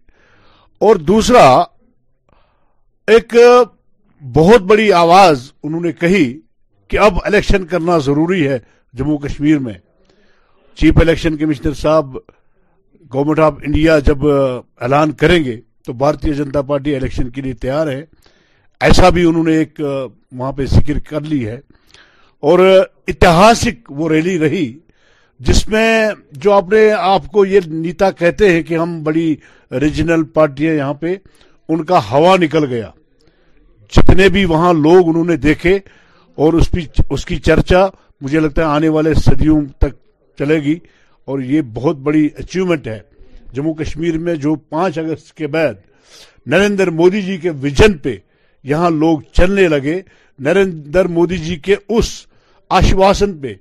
[0.86, 1.46] اور دوسرا
[3.14, 3.34] ایک
[4.34, 6.24] بہت بڑی آواز انہوں نے کہی
[6.89, 8.58] کہ اب الیکشن کرنا ضروری ہے
[8.97, 9.74] جموں کشمیر میں
[10.80, 12.16] چیف الیکشن کمشنر صاحب
[13.14, 17.88] گورنمنٹ آف انڈیا جب اعلان کریں گے تو بھارتی جنتا پارٹی الیکشن کے لیے تیار
[17.88, 18.03] ہے
[18.88, 19.80] ایسا بھی انہوں نے ایک
[20.38, 21.60] وہاں پہ ذکر کر لی ہے
[22.49, 22.60] اور
[23.08, 24.66] اتہاسک وہ ریلی رہی
[25.47, 25.89] جس میں
[26.43, 29.34] جو آپ نے آپ کو یہ نیتا کہتے ہیں کہ ہم بڑی
[29.82, 31.16] ریجنل پارٹی یہاں پہ
[31.72, 32.89] ان کا ہوا نکل گیا
[33.95, 35.78] جتنے بھی وہاں لوگ انہوں نے دیکھے
[36.41, 36.70] اور اس
[37.13, 37.86] اس کی چرچا
[38.22, 39.95] مجھے لگتا ہے آنے والے صدیوں تک
[40.39, 40.78] چلے گی
[41.30, 42.99] اور یہ بہت بڑی اچیومنٹ ہے
[43.53, 45.74] جموں کشمیر میں جو پانچ اگست کے بعد
[46.53, 48.16] نریندر مودی جی کے ویژن پہ
[48.72, 49.99] یہاں لوگ چلنے لگے
[50.47, 52.09] نریندر مودی جی کے اس
[52.80, 53.53] آشواسن پہ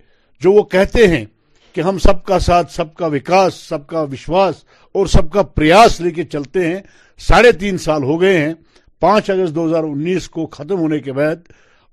[0.43, 1.25] جو وہ کہتے ہیں
[1.73, 4.65] کہ ہم سب کا ساتھ سب کا وکاس سب کا وشواس
[4.97, 6.81] اور سب کا پریاس لے کے چلتے ہیں
[7.29, 8.53] ساڑھے تین سال ہو گئے ہیں
[9.01, 11.51] پانچ اگست دو ہزار انیس کو ختم ہونے کے بعد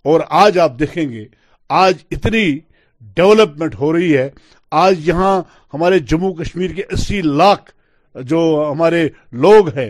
[0.10, 1.26] اور آج آپ دیکھیں گے
[1.84, 2.50] آج اتنی
[3.16, 4.30] ڈیولپمنٹ ہو رہی ہے
[4.86, 5.42] آج یہاں
[5.74, 7.72] ہمارے جموں کشمیر کے اسی لاکھ
[8.30, 8.40] جو
[8.72, 9.08] ہمارے
[9.44, 9.90] لوگ ہیں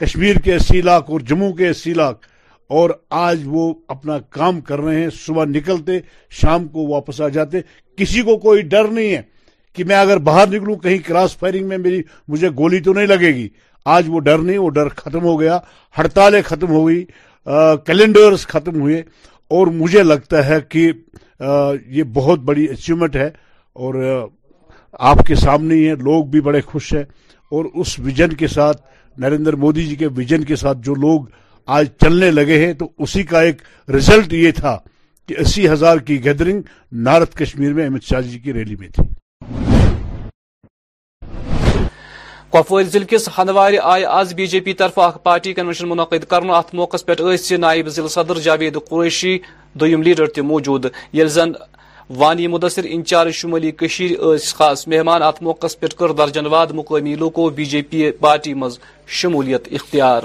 [0.00, 2.26] کشمیر کے اسی لاکھ اور جموں کے اسی لاکھ
[2.76, 5.98] اور آج وہ اپنا کام کر رہے ہیں صبح نکلتے
[6.40, 7.60] شام کو واپس آ جاتے
[7.96, 9.20] کسی کو کوئی ڈر نہیں ہے
[9.74, 13.34] کہ میں اگر باہر نکلوں کہیں کراس فائرنگ میں میری مجھے گولی تو نہیں لگے
[13.34, 13.48] گی
[13.94, 15.58] آج وہ ڈر نہیں وہ ڈر ختم ہو گیا
[15.98, 17.04] ہڑتالیں ختم ہو گئی
[18.48, 19.02] ختم ہوئے
[19.56, 20.80] اور مجھے لگتا ہے کہ
[21.96, 23.28] یہ بہت بڑی اچیومنٹ ہے
[23.84, 23.94] اور
[25.10, 27.02] آپ کے سامنے ہی ہے لوگ بھی بڑے خوش ہیں
[27.56, 28.82] اور اس ویژن کے ساتھ
[29.24, 31.26] نریندر مودی جی کے ویژن کے ساتھ جو لوگ
[31.76, 33.62] آج چلنے لگے ہیں تو اسی کا ایک
[33.96, 34.76] ریزلٹ یہ تھا
[35.28, 36.62] کہ اسی ہزار کی گیدرنگ
[37.06, 39.02] نارتھ کشمیر میں احمد شاہ جی کی ریلی میں تھی
[42.56, 46.52] کپوور ضلع کس ہندوار آئے آز بی جے پی طرف اخ پارٹی کنوینشن منعقد کرنا
[46.58, 49.36] ات موقع پہ نائب ضلع صدر جاوید قریشی
[49.80, 51.50] دم لیڈر تہ موجود یل زن
[52.18, 54.16] وانی مدثر انچارج شمالی کشیر
[54.58, 58.78] خاص مہمان ات موقع پہ کر درجن واد مقامی لوکو بی جے پی پارٹی مز
[59.18, 60.22] شمولیت اختیار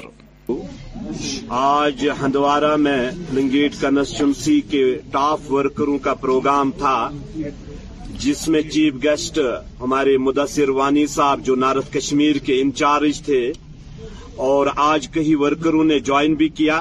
[1.64, 3.00] آج ہندوارہ میں
[3.34, 6.98] لنگیٹ کنسٹنسی کے ٹاپ ورکروں کا پروگرام تھا
[8.22, 9.38] جس میں چیف گیسٹ
[9.80, 13.40] ہمارے مدثر وانی صاحب جو نارتھ کشمیر کے انچارج تھے
[14.48, 16.78] اور آج کئی ورکروں نے جوائن بھی کیا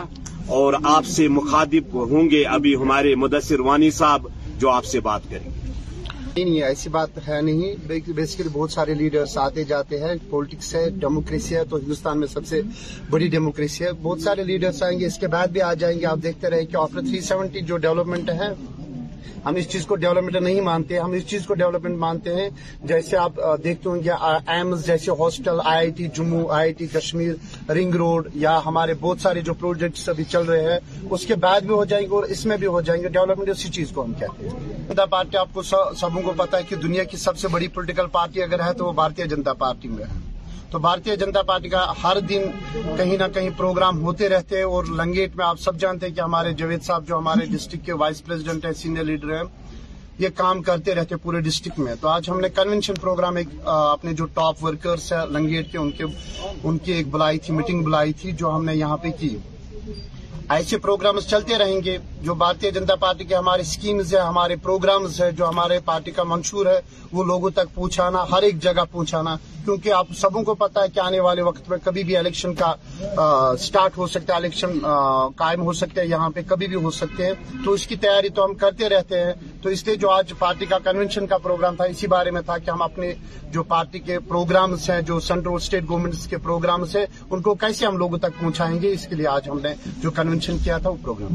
[0.56, 4.26] اور آپ سے مخاطب ہوں گے ابھی ہمارے مدثر وانی صاحب
[4.60, 5.58] جو آپ سے بات کریں گے
[6.34, 10.84] نہیں نہیں ایسی بات ہے نہیں بیسیکلی بہت سارے لیڈرس آتے جاتے ہیں پولٹکس ہے
[11.06, 12.60] ڈیموکریسی ہے تو ہندوستان میں سب سے
[13.10, 16.06] بڑی ڈیموکریسی ہے بہت سارے لیڈرس آئیں گے اس کے بعد بھی آ جائیں گے
[16.14, 18.52] آپ دیکھتے رہے کہ آفٹر تھری سیونٹی جو ڈیولپمنٹ ہے
[19.46, 22.48] ہم اس چیز کو ڈیولپمنٹ نہیں مانتے ہم اس چیز کو ڈیولپمنٹ مانتے ہیں
[22.90, 23.32] جیسے آپ
[23.64, 24.10] دیکھتے ہوں گے
[24.56, 28.94] ایمز جیسے hostel I I T Jammu I I T Kashmir ring road یا ہمارے
[29.00, 30.78] بہت سارے جو پروجیکٹس ابھی چل رہے ہیں
[31.14, 33.48] اس کے بعد بھی ہو جائیں گے اور اس میں بھی ہو جائیں گے ڈیولپمنٹ
[33.56, 36.76] اسی چیز کو ہم کہتے ہیں جنتا پارٹی آپ کو سبوں کو پتا ہے کہ
[36.88, 40.04] دنیا کی سب سے بڑی پولیٹیکل پارٹی اگر ہے تو وہ بھارتی جنتا پارٹی میں
[40.04, 40.28] ہے
[40.70, 42.42] تو بھارتی جنتا پارٹی کا ہر دن
[42.96, 46.20] کہیں نہ کہیں پروگرام ہوتے رہتے ہیں اور لنگیٹ میں آپ سب جانتے ہیں کہ
[46.20, 49.42] ہمارے جاوید صاحب جو ہمارے ڈسٹرکٹ کے وائس پریزیڈنٹ ہیں سینئر لیڈر ہیں
[50.18, 54.12] یہ کام کرتے رہتے پورے ڈسٹرکٹ میں تو آج ہم نے کنونشن پروگرام ایک اپنے
[54.20, 55.78] جو ٹاپ ورکرس ہیں لنگیٹ کے
[56.68, 59.36] ان کی ایک بلائی تھی میٹنگ بلائی تھی جو ہم نے یہاں پہ کی
[60.52, 65.20] ایسے پروگرامز چلتے رہیں گے جو بھارتی جنتا پارٹی کے ہمارے سکیمز ہیں ہمارے پروگرامز
[65.22, 66.80] ہیں جو ہمارے پارٹی کا منشور ہے
[67.12, 71.00] وہ لوگوں تک پہنچانا ہر ایک جگہ پہنچانا کیونکہ آپ سبوں کو پتا ہے کہ
[71.00, 72.72] آنے والے وقت میں کبھی بھی الیکشن کا
[73.66, 74.78] سٹارٹ ہو سکتا ہے الیکشن
[75.36, 78.28] قائم ہو سکتا ہے یہاں پہ کبھی بھی ہو سکتے ہیں تو اس کی تیاری
[78.36, 79.32] تو ہم کرتے رہتے ہیں
[79.62, 82.58] تو اس لیے جو آج پارٹی کا کنونشن کا پروگرام تھا اسی بارے میں تھا
[82.58, 83.12] کہ ہم اپنے
[83.52, 87.86] جو پارٹی کے پروگرامز ہیں جو سینٹرل اسٹیٹ گورنمنٹس کے پروگرامز ہیں ان کو کیسے
[87.86, 90.78] ہم لوگوں تک پہنچائیں گے اس کے لیے آج ہم نے جو کنونشن مینشن کیا
[90.82, 91.34] تھا وہ پروگرام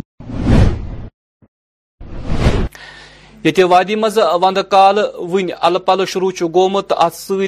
[3.69, 4.97] وادی مز وند کال
[5.31, 7.47] ون ال پل شروع گومت ات سی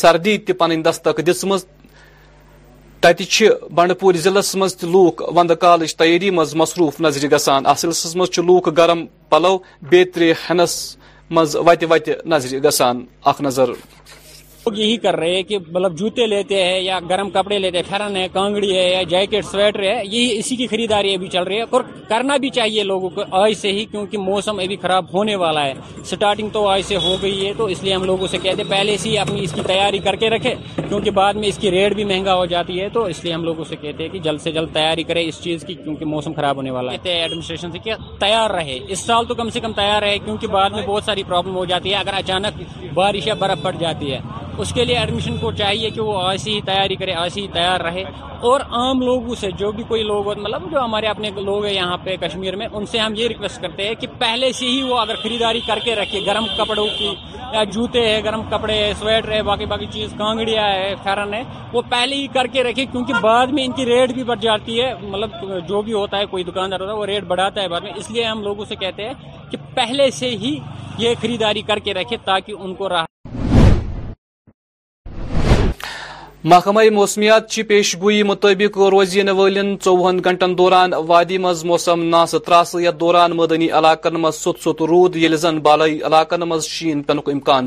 [0.00, 3.42] سردی تہ پن دستخ دت
[3.74, 8.68] بنڈور ضلع مز لوک وند کالچ تیاری مز مصروف نظر گسان ات سلسلس مز لوک
[8.78, 9.56] گرم پلو
[9.90, 10.72] بیترے ہینس
[11.34, 13.70] مت وت نظر گسان اخ نظر
[14.66, 18.08] لوگ یہی کر رہے ہیں کہ مطلب جوتے لیتے ہیں یا گرم کپڑے لیتے ہیں
[18.14, 21.62] ہے کانگڑی ہے یا جیکٹ سویٹر ہے یہی اسی کی خریداری ابھی چل رہی ہے
[21.70, 25.64] اور کرنا بھی چاہیے لوگوں کو آج سے ہی کیونکہ موسم ابھی خراب ہونے والا
[25.64, 28.62] ہے اسٹارٹنگ تو آج سے ہو گئی ہے تو اس لیے ہم لوگوں سے کہتے
[28.62, 30.54] ہیں پہلے سے ہی اپنی اس کی تیاری کر کے رکھے
[30.88, 33.44] کیونکہ بعد میں اس کی ریٹ بھی مہنگا ہو جاتی ہے تو اس لیے ہم
[33.44, 36.32] لوگوں سے کہتے ہیں کہ جلد سے جلد تیاری کرے اس چیز کی کیونکہ موسم
[36.36, 40.02] خراب ہونے والا ہے ایڈمنسٹریشن سے تیار رہے اس سال تو کم سے کم تیار
[40.02, 42.62] رہے کیونکہ بعد میں بہت ساری پرابلم ہو جاتی ہے اگر اچانک
[42.94, 44.18] بارش یا برف پڑ جاتی ہے
[44.60, 47.80] اس کے لیے ایڈمیشن کو چاہیے کہ وہ ایسی ہی تیاری کرے ایسی ہی تیار
[47.80, 48.02] رہے
[48.50, 51.96] اور عام لوگوں سے جو بھی کوئی لوگ مطلب جو ہمارے اپنے لوگ ہیں یہاں
[52.04, 54.98] پہ کشمیر میں ان سے ہم یہ ریکویسٹ کرتے ہیں کہ پہلے سے ہی وہ
[55.00, 57.12] اگر خریداری کر کے رکھے گرم کپڑوں کی
[57.52, 61.42] یا جوتے ہیں گرم کپڑے ہیں سویٹر ہے باقی باقی چیز کانگڑیاں ہے فیرن ہے
[61.72, 64.80] وہ پہلے ہی کر کے رکھے کیونکہ بعد میں ان کی ریٹ بھی بڑھ جاتی
[64.80, 67.80] ہے مطلب جو بھی ہوتا ہے کوئی دکاندار ہوتا ہے وہ ریٹ بڑھاتا ہے بعد
[67.88, 69.14] میں اس لیے ہم لوگوں سے کہتے ہیں
[69.50, 70.58] کہ پہلے سے ہی
[70.98, 73.10] یہ خریداری کر کے رکھے تاکہ ان کو راحت
[76.50, 82.34] محکمہ موسمیات چی پیش گوئی مطابق روزین روزنے والوہ گھنٹن دوران وادی مز موسم ناس
[82.46, 87.02] تراس یھت دوران مدنی علاقن مز سوت سوت رود یل زن بالائی علاقن مز شین
[87.10, 87.66] پینک امکان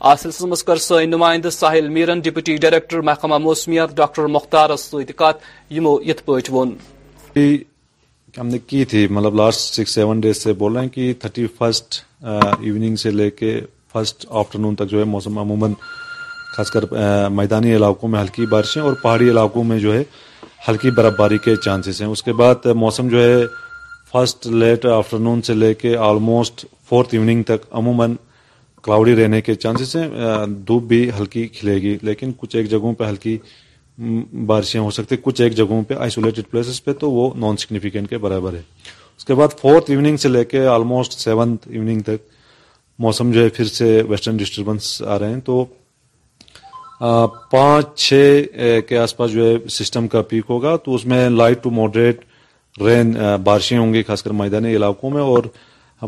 [0.00, 0.14] آ
[0.50, 4.70] مز کر سین نمائند ساحل میرن ڈپٹی ڈائریکٹر محکمہ موسمیات ڈاکٹر مختار
[5.76, 6.20] یمو یت
[6.52, 6.74] ون
[8.40, 11.46] ہم نے کی تھی مطلب لاسٹ سکس سیون ڈیز سے بول رہے ہیں کہ تھرٹی
[12.22, 13.58] ایوننگ سے لے کے
[13.92, 15.72] فرسٹ آفٹرنون تک جو ہے موسم عموماً
[16.56, 16.84] خاص کر
[17.36, 20.02] میدانی علاقوں میں ہلکی بارشیں اور پہاڑی علاقوں میں جو ہے
[20.68, 23.34] ہلکی برف باری کے چانسز ہیں اس کے بعد موسم جو ہے
[24.12, 28.14] فرسٹ لیٹ آفٹر نون سے لے کے آلموسٹ فورتھ ایوننگ تک عموماً
[28.84, 30.06] کلاؤڈی رہنے کے چانسز ہیں
[30.70, 33.36] دھوپ بھی ہلکی کھلے گی لیکن کچھ ایک جگہوں پہ ہلکی
[34.52, 38.18] بارشیں ہو سکتی کچھ ایک جگہوں پہ آئسولیٹڈ پلیسز پہ تو وہ نان سگنیفیکینٹ کے
[38.28, 38.62] برابر ہے
[39.16, 42.28] اس کے بعد فورتھ ایوننگ سے لے کے آلموسٹ سیونتھ ایوننگ تک
[43.04, 45.64] موسم جو ہے پھر سے ویسٹرن ڈسٹربنس آ رہے ہیں تو
[47.00, 48.42] پانچ چھ
[48.88, 52.20] کے آس پاس جو ہے سسٹم کا پیک ہوگا تو اس میں لائٹ ٹو ماڈریٹ
[52.84, 55.44] رین بارشیں ہوں گی خاص کر میدانی علاقوں میں اور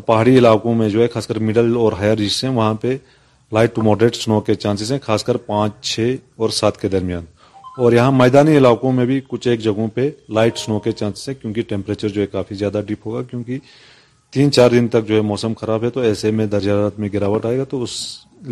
[0.06, 2.96] پہاڑی علاقوں میں جو ہے خاص کر مڈل اور ہائر ریچ ہیں وہاں پہ
[3.52, 7.24] لائٹ ٹو ماڈریٹ سنو کے چانسز ہیں خاص کر پانچ چھ اور سات کے درمیان
[7.78, 11.34] اور یہاں میدانی علاقوں میں بھی کچھ ایک جگہوں پہ لائٹ سنو کے چانسز ہیں
[11.40, 13.58] کیونکہ ٹیمپریچر جو ہے کافی زیادہ ڈپ ہوگا کیونکہ
[14.34, 17.08] تین چار دن تک جو ہے موسم خراب ہے تو ایسے میں درجہ رات میں
[17.14, 17.90] گراوٹ آئے گا تو اس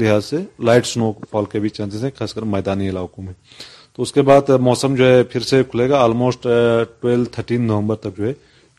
[0.00, 3.32] لحاظ سے لائٹ سنو فال کے بھی چانسز ہیں خاص کر میدانی علاقوں میں
[3.96, 6.46] تو اس کے بعد موسم جو ہے پھر سے کھلے گا آلموسٹ
[7.00, 8.32] ٹویلو تھرٹین نومبر تک جو ہے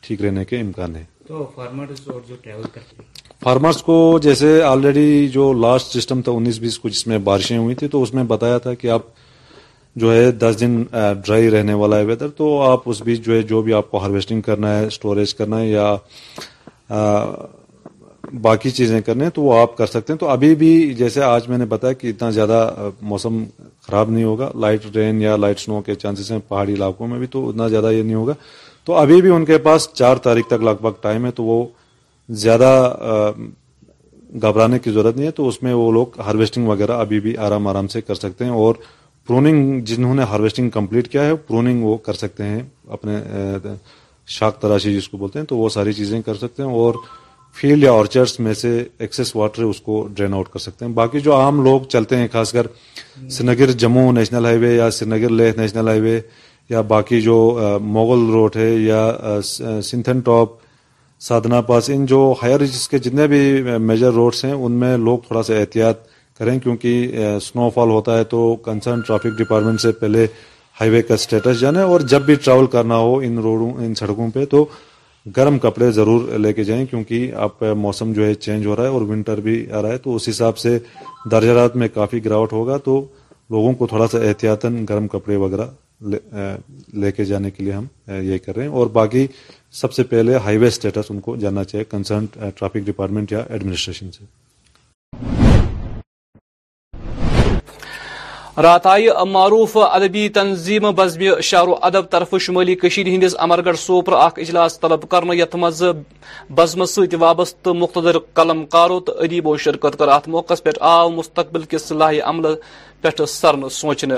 [0.07, 1.03] ٹھیک رہنے کے امکان ہے
[3.43, 7.75] فارمرز کو جیسے آلریڈی جو لاسٹ سسٹم تھا انیس بیس کو جس میں بارشیں ہوئی
[7.75, 9.01] تھی تو اس میں بتایا تھا کہ آپ
[10.01, 10.81] جو ہے دس دن
[11.25, 13.99] ڈرائی رہنے والا ہے ویدر تو آپ اس بیچ جو ہے جو بھی آپ کو
[14.01, 15.95] ہارویسٹنگ کرنا ہے اسٹوریج کرنا ہے یا
[18.41, 21.57] باقی چیزیں کرنے تو وہ آپ کر سکتے ہیں تو ابھی بھی جیسے آج میں
[21.57, 23.43] نے بتایا کہ اتنا زیادہ موسم
[23.87, 27.27] خراب نہیں ہوگا لائٹ رین یا لائٹ سنو کے چانسز ہیں پہاڑی علاقوں میں بھی
[27.31, 28.33] تو اتنا زیادہ یہ نہیں ہوگا
[28.85, 31.65] تو ابھی بھی ان کے پاس چار تاریخ تک لگ بھگ ٹائم ہے تو وہ
[32.43, 33.31] زیادہ
[34.41, 37.67] گھبرانے کی ضرورت نہیں ہے تو اس میں وہ لوگ ہارویسٹنگ وغیرہ ابھی بھی آرام
[37.67, 38.75] آرام سے کر سکتے ہیں اور
[39.27, 42.61] پروننگ جنہوں نے ہارویسٹنگ کمپلیٹ کیا ہے پروننگ وہ کر سکتے ہیں
[42.97, 43.17] اپنے
[44.39, 46.93] شاخ تراشی جس کو بولتے ہیں تو وہ ساری چیزیں کر سکتے ہیں اور
[47.59, 48.69] فیلڈ یا آرچرس میں سے
[49.05, 52.27] ایکسس واٹر اس کو ڈرین آؤٹ کر سکتے ہیں باقی جو عام لوگ چلتے ہیں
[52.31, 52.67] خاص کر
[53.35, 56.19] Srinagar Jammu national highway یا Srinagar Leh national highway
[56.69, 57.37] یا باقی جو
[57.95, 59.01] مغل روڈ ہے یا
[59.89, 60.49] سنتھن ٹاپ
[61.27, 63.39] سادنا پاس ان جو ہائر ریچز کے جتنے بھی
[63.91, 66.05] میجر روڈس ہیں ان میں لوگ تھوڑا سا احتیاط
[66.39, 67.13] کریں کیونکہ
[67.45, 70.25] سنو فال ہوتا ہے تو کنسرن ٹرافک ڈپارٹمنٹ سے پہلے
[70.79, 74.29] ہائی وے کا اسٹیٹس جانے اور جب بھی ٹریول کرنا ہو ان روڈوں ان سڑکوں
[74.33, 74.65] پہ تو
[75.35, 78.87] گرم کپڑے ضرور لے کے جائیں کیونکہ کا موسم جو ہے چینج ہو رہا ہے
[78.87, 80.77] اور ونٹر بھی آ رہا ہے تو اس حساب سے
[81.31, 82.97] درجہ رات میں کافی گراوٹ ہوگا تو
[83.55, 85.65] لوگوں کو تھوڑا سا احتیاطاً گرم کپڑے وغیرہ
[87.01, 87.85] لے کے جانے کے لیے ہم
[88.23, 89.25] یہ کر رہے ہیں اور باقی
[89.81, 94.11] سب سے پہلے ہائی وے اسٹیٹس ان کو جاننا چاہیے کنسرن ٹرافک ڈپارٹمنٹ یا ایڈمنسٹریشن
[94.11, 94.25] سے
[98.65, 103.35] رات راتائ معروف ادبی تنظیم بزم شعر و ادب طرف شمالی شیر ہندس
[103.65, 105.81] گڑھ سوپر اخ اجلاس طلب کرنے یت مز
[106.57, 111.87] بزم ست وابستہ مختدر کارو تو ادیبو شرکت کر ات موقع پہ آو مستقبل کس
[111.87, 112.53] صلاحی عمل
[113.01, 114.15] پہ سرن سوچنے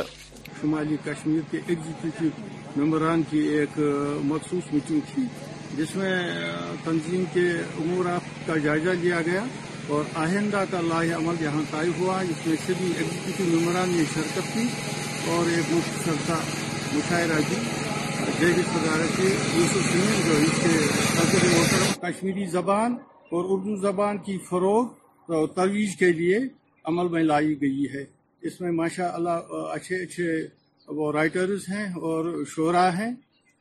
[0.62, 2.28] شمالی کشمیر کے ایگزیکٹو
[2.82, 3.78] ممبران کی ایک
[4.28, 5.24] مخصوص میٹنگ تھی
[5.78, 6.16] جس میں
[6.84, 7.42] تنظیم کے
[7.82, 9.44] امورات کا جائزہ لیا گیا
[9.96, 14.54] اور آئندہ کا لاہ عمل یہاں قائم ہوا جس میں سبھی ایگزیکٹو ممبران نے شرکت
[14.54, 14.66] کی
[15.32, 16.40] اور ایک مفت شرکہ
[16.96, 17.62] مشاہرہ کی
[18.42, 19.94] کے یوسف
[20.26, 22.96] جو اس کشمیری زبان
[23.36, 26.38] اور اردو زبان کی فروغ اور ترویج کے لیے
[26.92, 28.04] عمل میں لائی گئی ہے
[28.50, 30.32] اس میں ماشاء اللہ اچھے اچھے
[31.00, 33.12] وہ رائٹرز ہیں اور شعرا ہیں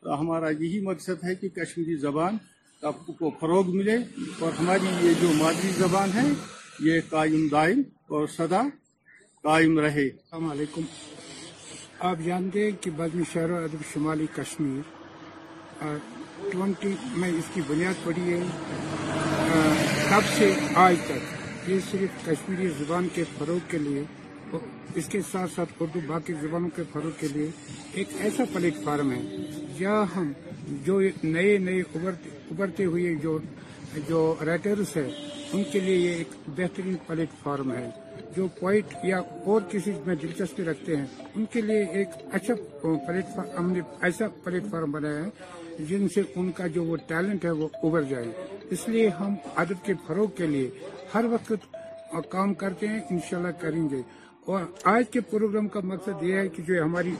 [0.07, 2.37] ہمارا یہی مقصد ہے کہ کشمیری زبان
[2.89, 3.97] آپ کو فروغ ملے
[4.41, 6.27] اور ہماری یہ جو مادری زبان ہے
[6.85, 7.81] یہ قائم دائم
[8.15, 8.61] اور سدا
[9.43, 10.81] قائم رہے السلام علیکم
[12.11, 15.87] آپ جانتے ہیں کہ بعض شہر و ادب شمالی کشمیر
[16.51, 18.41] ٹونٹی میں اس کی بنیاد پڑی ہے
[20.11, 20.53] تب سے
[20.87, 24.05] آج تک یہ صرف کشمیری زبان کے فروغ کے لیے
[24.97, 27.49] اس کے ساتھ ساتھ اردو باقی زبانوں کے فروغ کے لیے
[28.01, 29.21] ایک ایسا پلیٹ فارم ہے
[29.79, 30.31] جہاں ہم
[30.85, 33.39] جو نئے نئے ابھرتے ہوئے جو
[34.09, 35.09] جو رائٹرس ہیں
[35.53, 37.89] ان کے لیے یہ ایک بہترین پلیٹ فارم ہے
[38.37, 42.55] جو پوائٹ یا اور کسی میں دلچسپی رکھتے ہیں ان کے لیے ایک اچھا
[43.07, 46.97] پلیٹ فارم ہم نے ایسا پلیٹ فارم بنایا ہے جن سے ان کا جو وہ
[47.07, 48.31] ٹیلنٹ ہے وہ ابھر جائے
[48.77, 50.71] اس لیے ہم عادت کے فروغ کے لیے
[51.15, 51.53] ہر وقت
[52.31, 54.01] کام کرتے ہیں انشاءاللہ کریں گے
[54.53, 57.11] اور آج کے پروگرام کا مقصد یہ ہے کہ جو ہماری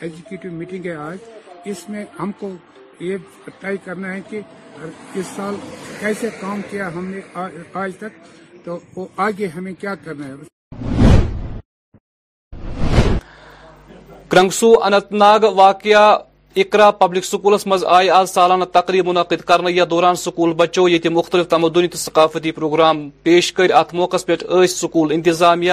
[0.00, 2.48] ایگزیکٹو میٹنگ ہے آج اس میں ہم کو
[3.06, 4.40] یہ طے کرنا ہے کہ
[5.20, 5.54] اس سال
[6.00, 7.20] کیسے کام کیا ہم نے
[7.82, 8.18] آج تک
[8.64, 10.52] تو وہ آگے ہمیں کیا کرنا ہے
[14.30, 14.70] کرنگسو
[15.40, 16.14] واقعہ
[16.62, 21.08] اقرا پبلک سکولس مز آئے آز سالانہ تقریب منعقد کرنے یا دوران سکول بچو یہ
[21.12, 25.72] مختلف تمدنی تو ثقافتی پروگرام پیش کر ات موقع پہ سکول انتظامیہ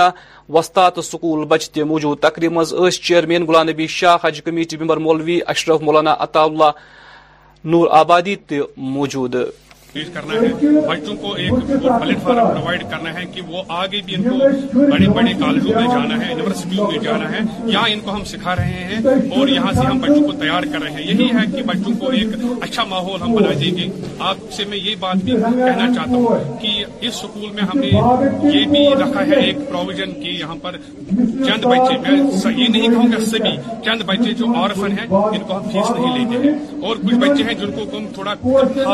[0.54, 2.74] وسط تو سکول بچ تہ موجود تقریب مز
[3.04, 6.72] چیئرمین غلام نبی شاہ حج کمیٹی ممبر مولوی اشرف مولانا عطا اللہ
[7.72, 8.60] نور آبادی تہ
[8.94, 9.36] موجود
[10.14, 10.48] کرنا ہے
[10.88, 11.54] بچوں کو ایک
[12.02, 15.88] پلیٹ فارم پرووائڈ کرنا ہے کہ وہ آگے بھی ان کو بڑے بڑے کالجوں میں
[15.88, 17.40] جانا ہے یونیورسٹیوں میں جانا ہے
[17.72, 19.00] یہاں ان کو ہم سکھا رہے ہیں
[19.40, 22.10] اور یہاں سے ہم بچوں کو تیار کر رہے ہیں یہی ہے کہ بچوں کو
[22.20, 22.36] ایک
[22.68, 23.90] اچھا ماحول ہم بنا دیں گے
[24.30, 27.92] آپ سے میں یہ بات بھی کہنا چاہتا ہوں کہ اس اسکول میں ہم نے
[28.58, 30.78] یہ بھی رکھا ہے ایک پروویژن کی یہاں پر
[31.18, 32.20] چند بچے میں
[32.58, 36.18] یہ نہیں کہوں گا سبھی چند بچے جو آرفن ہیں ان کو ہم فیس نہیں
[36.18, 36.56] لیتے ہیں
[36.88, 38.34] اور کچھ بچے ہیں جن کو ہم تھوڑا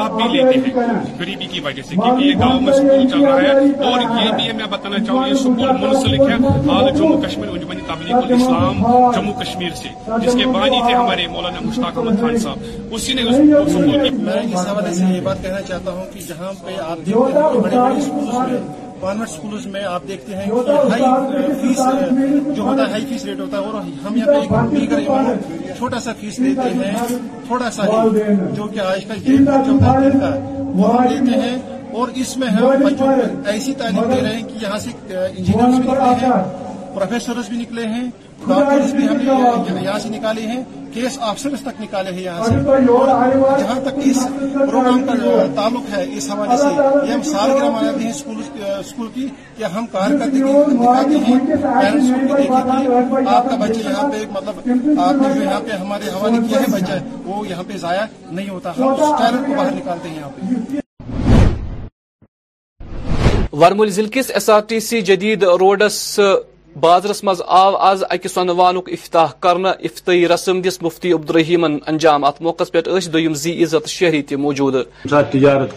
[0.01, 0.85] آپ بھی لیتے ہیں
[1.19, 4.51] غریبی کی وجہ سے کیونکہ یہ گاؤں میں سکول چل رہا ہے اور یہ بھی
[4.59, 8.81] میں بتانا چاہوں یہ سکول منسلک ہے جموں کشمیر تبلیغ الاسلام
[9.15, 9.89] جموں کشمیر سے
[10.25, 13.35] جس کے بانی تھے ہمارے مولانا مشتاق احمد خان صاحب اسی نے اس
[13.71, 17.05] سکول کی میں اس حوالے سے یہ بات کہنا چاہتا ہوں کہ جہاں پہ آپ
[17.05, 21.81] دیکھتے ہیں بڑے بڑے سکول میں کانوینٹ سکولز میں آپ دیکھتے ہیں ہائی فیس
[22.55, 25.33] جو ہوتا ہے ہائی فیس ریٹ ہوتا ہے اور ہم یہاں پہ گریوار
[25.77, 27.17] چھوٹا سا فیس دیتے ہیں
[27.47, 31.57] تھوڑا سا ہی جو کہ آج کل جو لیتے ہیں
[31.99, 35.63] اور اس میں ہم بچوں کو ایسی تعلیم دے رہے ہیں کہ یہاں سے انجینئر
[35.69, 36.43] بھی نکلے ہیں
[36.95, 38.09] پروفیسرز بھی نکلے ہیں
[38.45, 39.17] اس میں ہم
[39.73, 40.61] نے یہاں سے نکالے ہیں
[40.93, 42.51] کیس آفسرس تک نکالے ہیں یہاں سے
[43.59, 44.19] جہاں تک اس
[44.53, 45.13] پروگرام کا
[45.55, 46.69] تعلق ہے اس حوالے سے
[47.07, 48.11] یہ ہم سالگرہ مناتے ہیں
[48.79, 49.27] اسکول کی
[49.57, 54.99] کہ ہم کارکردگی دکھاتے ہیں پیرنٹس کو دیکھیں کہ آپ کا بچہ یہاں پہ مطلب
[55.05, 58.49] آپ نے جو یہاں پہ ہمارے حوالے کیا ہے بچہ وہ یہاں پہ ضائع نہیں
[58.49, 60.85] ہوتا ہم اس ٹیلنٹ کو باہر نکالتے ہیں یہاں پہ
[63.63, 66.03] ورمول ضلع کس ایس آر ٹی سی جدید روڈس
[66.85, 72.37] بازرس مز آو آز اکس سنوانک افتاح کرنا افتی رسم دس مفتی عبدالرحیمن انجام ات
[72.41, 72.79] موقع پہ
[73.13, 74.75] دم زی عزت شہری تی موجود
[75.33, 75.71] تجارت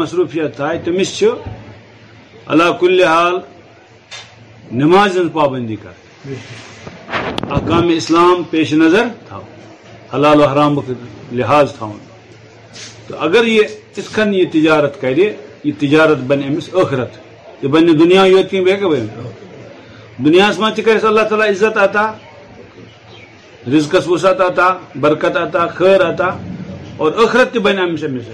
[0.00, 1.10] مصروفیت آئے تمس
[2.50, 3.36] حال
[4.82, 5.76] نماز ہند پابندی
[7.54, 9.38] احکام اسلام پیش نظر تھا
[10.14, 10.72] حلال و حرام
[11.40, 11.86] لحاظ تھا
[13.06, 13.64] تو اگر یہ
[13.96, 15.26] اس یہ تجارت کرے
[15.64, 17.12] یہ تجارت بن امس اخرت
[17.62, 19.06] یہ بنی دنیا یوت کی بیگ بھائی
[20.24, 22.10] دنیا اسمان چکر اللہ تعالیٰ عزت آتا
[23.76, 24.68] رزقس وسعت آتا
[25.00, 26.28] برکت آتا خیر آتا
[27.02, 28.28] اور اخرت تھی بنی امس امس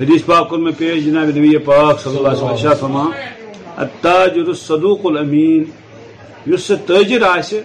[0.00, 3.06] حدیث پاک کن میں پیش جناب نبی پاک صلی اللہ علیہ وسلم فرما
[3.84, 5.64] التاجر الصدوق الامین
[6.52, 7.60] یس سے تاجر آسے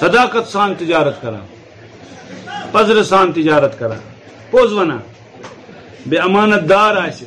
[0.00, 1.38] صداقت سان تجارت کرا
[2.72, 3.94] پزر سان تجارت کرا
[4.50, 4.98] پوز ونا
[6.08, 7.26] بے امانت دار آسے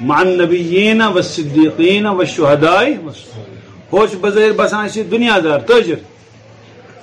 [0.00, 2.96] نبیین و صدیقین و شہدائی
[3.92, 5.98] ہوش بزیر بسان سے دنیا دار تجر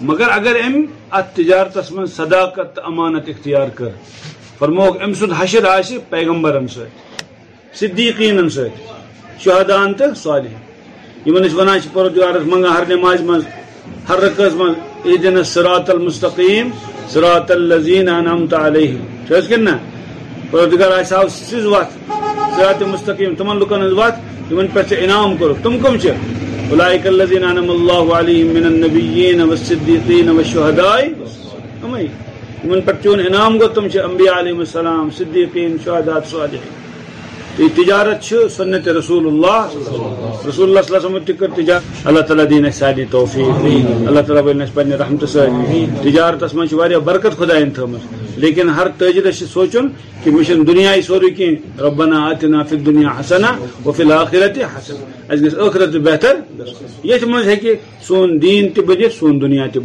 [0.01, 0.85] مگر اگر ام
[1.17, 3.89] ات تجارتس من صداقت امانت اختیار کر
[4.59, 6.65] فرموک ام سشر آس پیغمبرن
[7.79, 8.47] سدیقین
[9.43, 10.53] شہدان تو صالح
[11.27, 13.39] یمن انا پورتارس منگا ہر نماز من
[14.09, 14.73] ہر رکز من
[15.05, 16.69] ایدن سرات المستقیم
[17.13, 21.13] سرات اللہ علیہ کنہدار آس
[21.63, 22.09] وقت
[22.61, 24.13] سرات مستقیم تمن لکن ازوات
[24.51, 26.15] یمن پر چھ انعام کرو تم کم چھ
[26.69, 30.97] اولائک اللذین انعم اللہ علیہم من النبیین والصدیقین والشہداء
[31.85, 32.03] امی
[32.63, 38.21] یمن پر چون انعام کو تم چھ انبیاء علیہ السلام صدیقین شہداء صالحین یہ تجارت
[38.27, 42.71] چھ سنت رسول اللہ رسول اللہ صلی اللہ علیہ وسلم تکر تجارت اللہ تعالیٰ دین
[42.81, 45.47] سادی توفیق اللہ تعالیٰ بنس پن رحمت سے
[46.03, 49.87] تجارت اس من چھ برکت خدا ان تھمس لیکن ہر ترجرس سوچن
[50.23, 51.47] کہ مشن دنیا سوری کی
[51.85, 53.51] ربنا آتنا فی دنیا حسنا
[53.85, 56.39] و فی الاخرت حسنا اس گس اخرت بہتر
[57.09, 57.73] یہ سمجھ ہے کہ
[58.07, 59.79] سون دین تی سون دنیا تی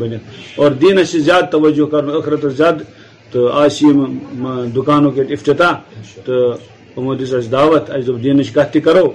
[0.60, 2.82] اور دین اس زیادہ توجہ اخرت زیادہ
[3.32, 5.72] تو آسیم دکانوں کے افتتاح
[6.26, 6.34] تو
[6.96, 9.06] دس دعوت اس کت کرو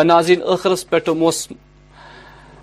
[0.06, 0.98] ناظرین اخرس پہ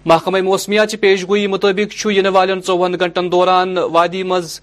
[0.09, 4.59] محکمہ موسمیات چی پیش گوئی مطابق یہ والن چوہن گھنٹن دوران وادی مز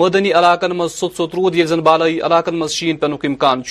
[0.00, 3.62] مدنی علاقن مز سوت سوت رود زن بالی علاقن مز شین پی امکان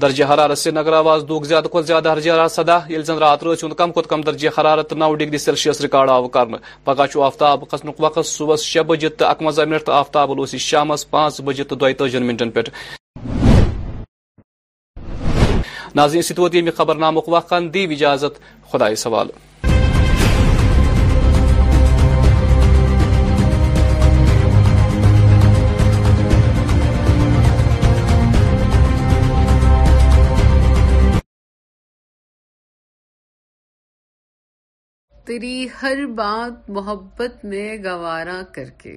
[0.00, 3.64] درجہ حرارت سری نگر آواز دوک زیادہ کھت زیادہ سدہ جی یل زن رات روچ
[3.78, 6.46] کم کھت کم درجہ حرارت نو ڈگری سیلسیس ریکارڈ آو کر
[6.84, 11.40] پگہ آفتاب کھسن وقت صبح شی بجے تو اكونزہ منٹ تو آفتاب اس شام پانچ
[11.44, 12.62] بجے تو دتجن منٹن پہ
[15.96, 17.74] ناظرین ستوت پیمہ خبر نامک وقت دی اجازت
[18.72, 19.28] دیجازت سوال
[35.26, 38.94] تیری ہر بات محبت میں گوارا کر کے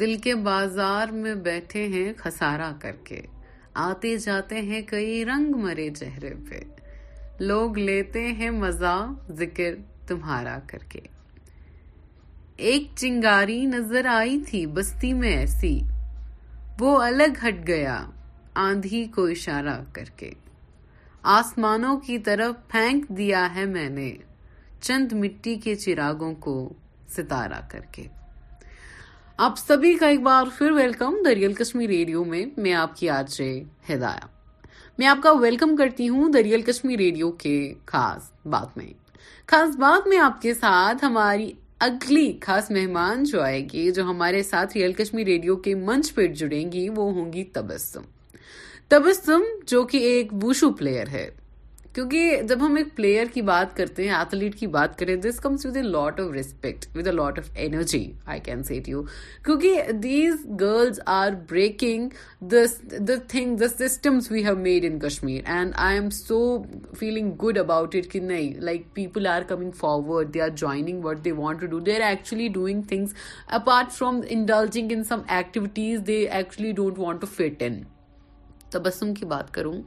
[0.00, 3.20] دل کے بازار میں بیٹھے ہیں خسارا کر کے
[3.88, 6.60] آتے جاتے ہیں کئی رنگ مرے چہرے پہ
[7.40, 8.94] لوگ لیتے ہیں مزہ
[9.38, 9.74] ذکر
[10.08, 11.00] تمہارا کر کے
[12.70, 15.78] ایک چنگاری نظر آئی تھی بستی میں ایسی
[16.80, 17.98] وہ الگ ہٹ گیا
[18.68, 20.30] آندھی کو اشارہ کر کے
[21.40, 24.10] آسمانوں کی طرف پھینک دیا ہے میں نے
[24.80, 26.54] چند مٹی کے چراغوں کو
[27.16, 28.06] ستارہ کر کے
[29.46, 33.30] آپ سبھی کا ایک بار پھر ویلکم دریال کشمیر ریڈیو میں میں آپ کی آج
[33.32, 33.50] سے
[33.90, 34.26] ہدایا
[34.98, 37.54] میں آپ کا ویلکم کرتی ہوں دریال کشمیر ریڈیو کے
[37.86, 38.92] خاص بات میں
[39.50, 41.50] خاص بات میں آپ کے ساتھ ہماری
[41.88, 46.26] اگلی خاص مہمان جو آئے گی جو ہمارے ساتھ ریئل کشمیر ریڈیو کے منچ پہ
[46.40, 48.02] جڑیں گی وہ ہوں گی تبسم
[48.88, 51.28] تبسم جو کہ ایک بوشو پلیئر ہے
[51.98, 55.38] کیونکہ جب ہم ایک پلیئر کی بات کرتے ہیں ایتھلیٹ کی بات کرتے ہیں this
[55.42, 58.00] comes with a lot of respect with a lot of energy
[58.34, 59.02] I can say you
[59.44, 62.08] کیونکہ these girls are breaking
[62.52, 66.38] the thing the systems we have made in Kashmir and I am so
[66.98, 71.32] feeling good about it کہ نہیں like people are coming forward they are joining they
[71.42, 73.14] want to do they are actually doing things
[73.60, 77.82] apart from indulging in some activities they actually don't want to fit in
[78.70, 79.80] Tabassum کی بات کروں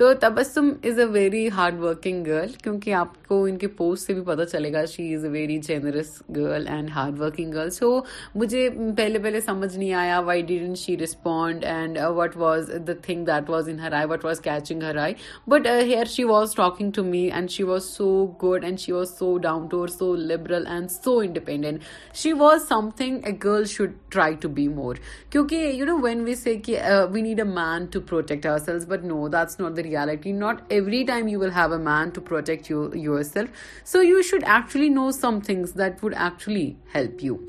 [0.00, 4.12] تو Tabassum is a very hard working girl کیونکہ آپ کو ان کے post سے
[4.14, 7.90] بھی پتہ چلے گا she is a very generous girl and hard working girl so
[8.34, 13.24] مجھے پہلے پہلے سمجھ نہیں آیا why didn't she respond and what was the thing
[13.26, 15.14] that was in her eye what was catching her eye
[15.50, 18.08] but here she was talking to me and she was so
[18.42, 21.84] good and she was so down to so liberal and so independent
[22.22, 24.96] she was something a girl should try to be more
[25.32, 26.76] کیونکہ you know when we see کہ
[27.12, 30.32] we need a man to protect ourselves but no that's not the reality.
[30.32, 33.50] Not every time you will have a man to protect yourself.
[33.84, 37.48] So you should actually know some things that would actually help you.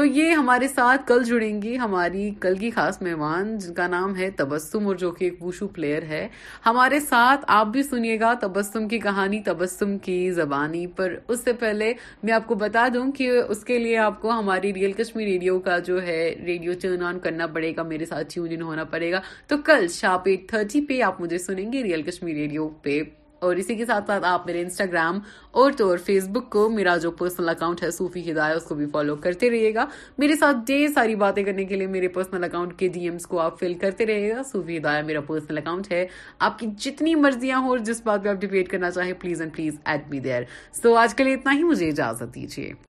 [0.00, 4.14] تو یہ ہمارے ساتھ کل جڑیں گی ہماری کل کی خاص مہمان جن کا نام
[4.16, 6.26] ہے تبسم اور جو کہ ایک بوشو پلیئر ہے
[6.66, 11.52] ہمارے ساتھ آپ بھی سنیے گا تبسم کی کہانی تبسم کی زبانی پر اس سے
[11.64, 11.92] پہلے
[12.22, 15.58] میں آپ کو بتا دوں کہ اس کے لیے آپ کو ہماری ریئل کشمیر ریڈیو
[15.68, 19.12] کا جو ہے ریڈیو ٹرن آن کرنا پڑے گا میرے ساتھ ٹیون ان ہونا پڑے
[19.12, 23.00] گا تو کل شاپ ایٹ تھرٹی پہ آپ مجھے سنیں گے ریئل کشمیر ریڈیو پہ
[23.46, 25.18] اور اسی کے ساتھ ساتھ آپ میرے انسٹاگرام
[25.60, 28.74] اور تو اور فیس بک کو میرا جو پرسنل اکاؤنٹ ہے صوفی ہدایہ اس کو
[28.74, 29.84] بھی فالو کرتے رہیے گا
[30.18, 33.40] میرے ساتھ ڈے ساری باتیں کرنے کے لیے میرے پرسنل اکاؤنٹ کے ڈی ایمس کو
[33.40, 36.04] آپ فل کرتے رہیے گا صوفی ہدایہ میرا پرسنل اکاؤنٹ ہے
[36.48, 39.80] آپ کی جتنی مرضیاں ہو جس بات پہ آپ ڈیبیٹ کرنا چاہیں please and please
[39.84, 40.42] at be there
[40.82, 42.89] so آج کے لیے اتنا ہی مجھے اجازت دیجیے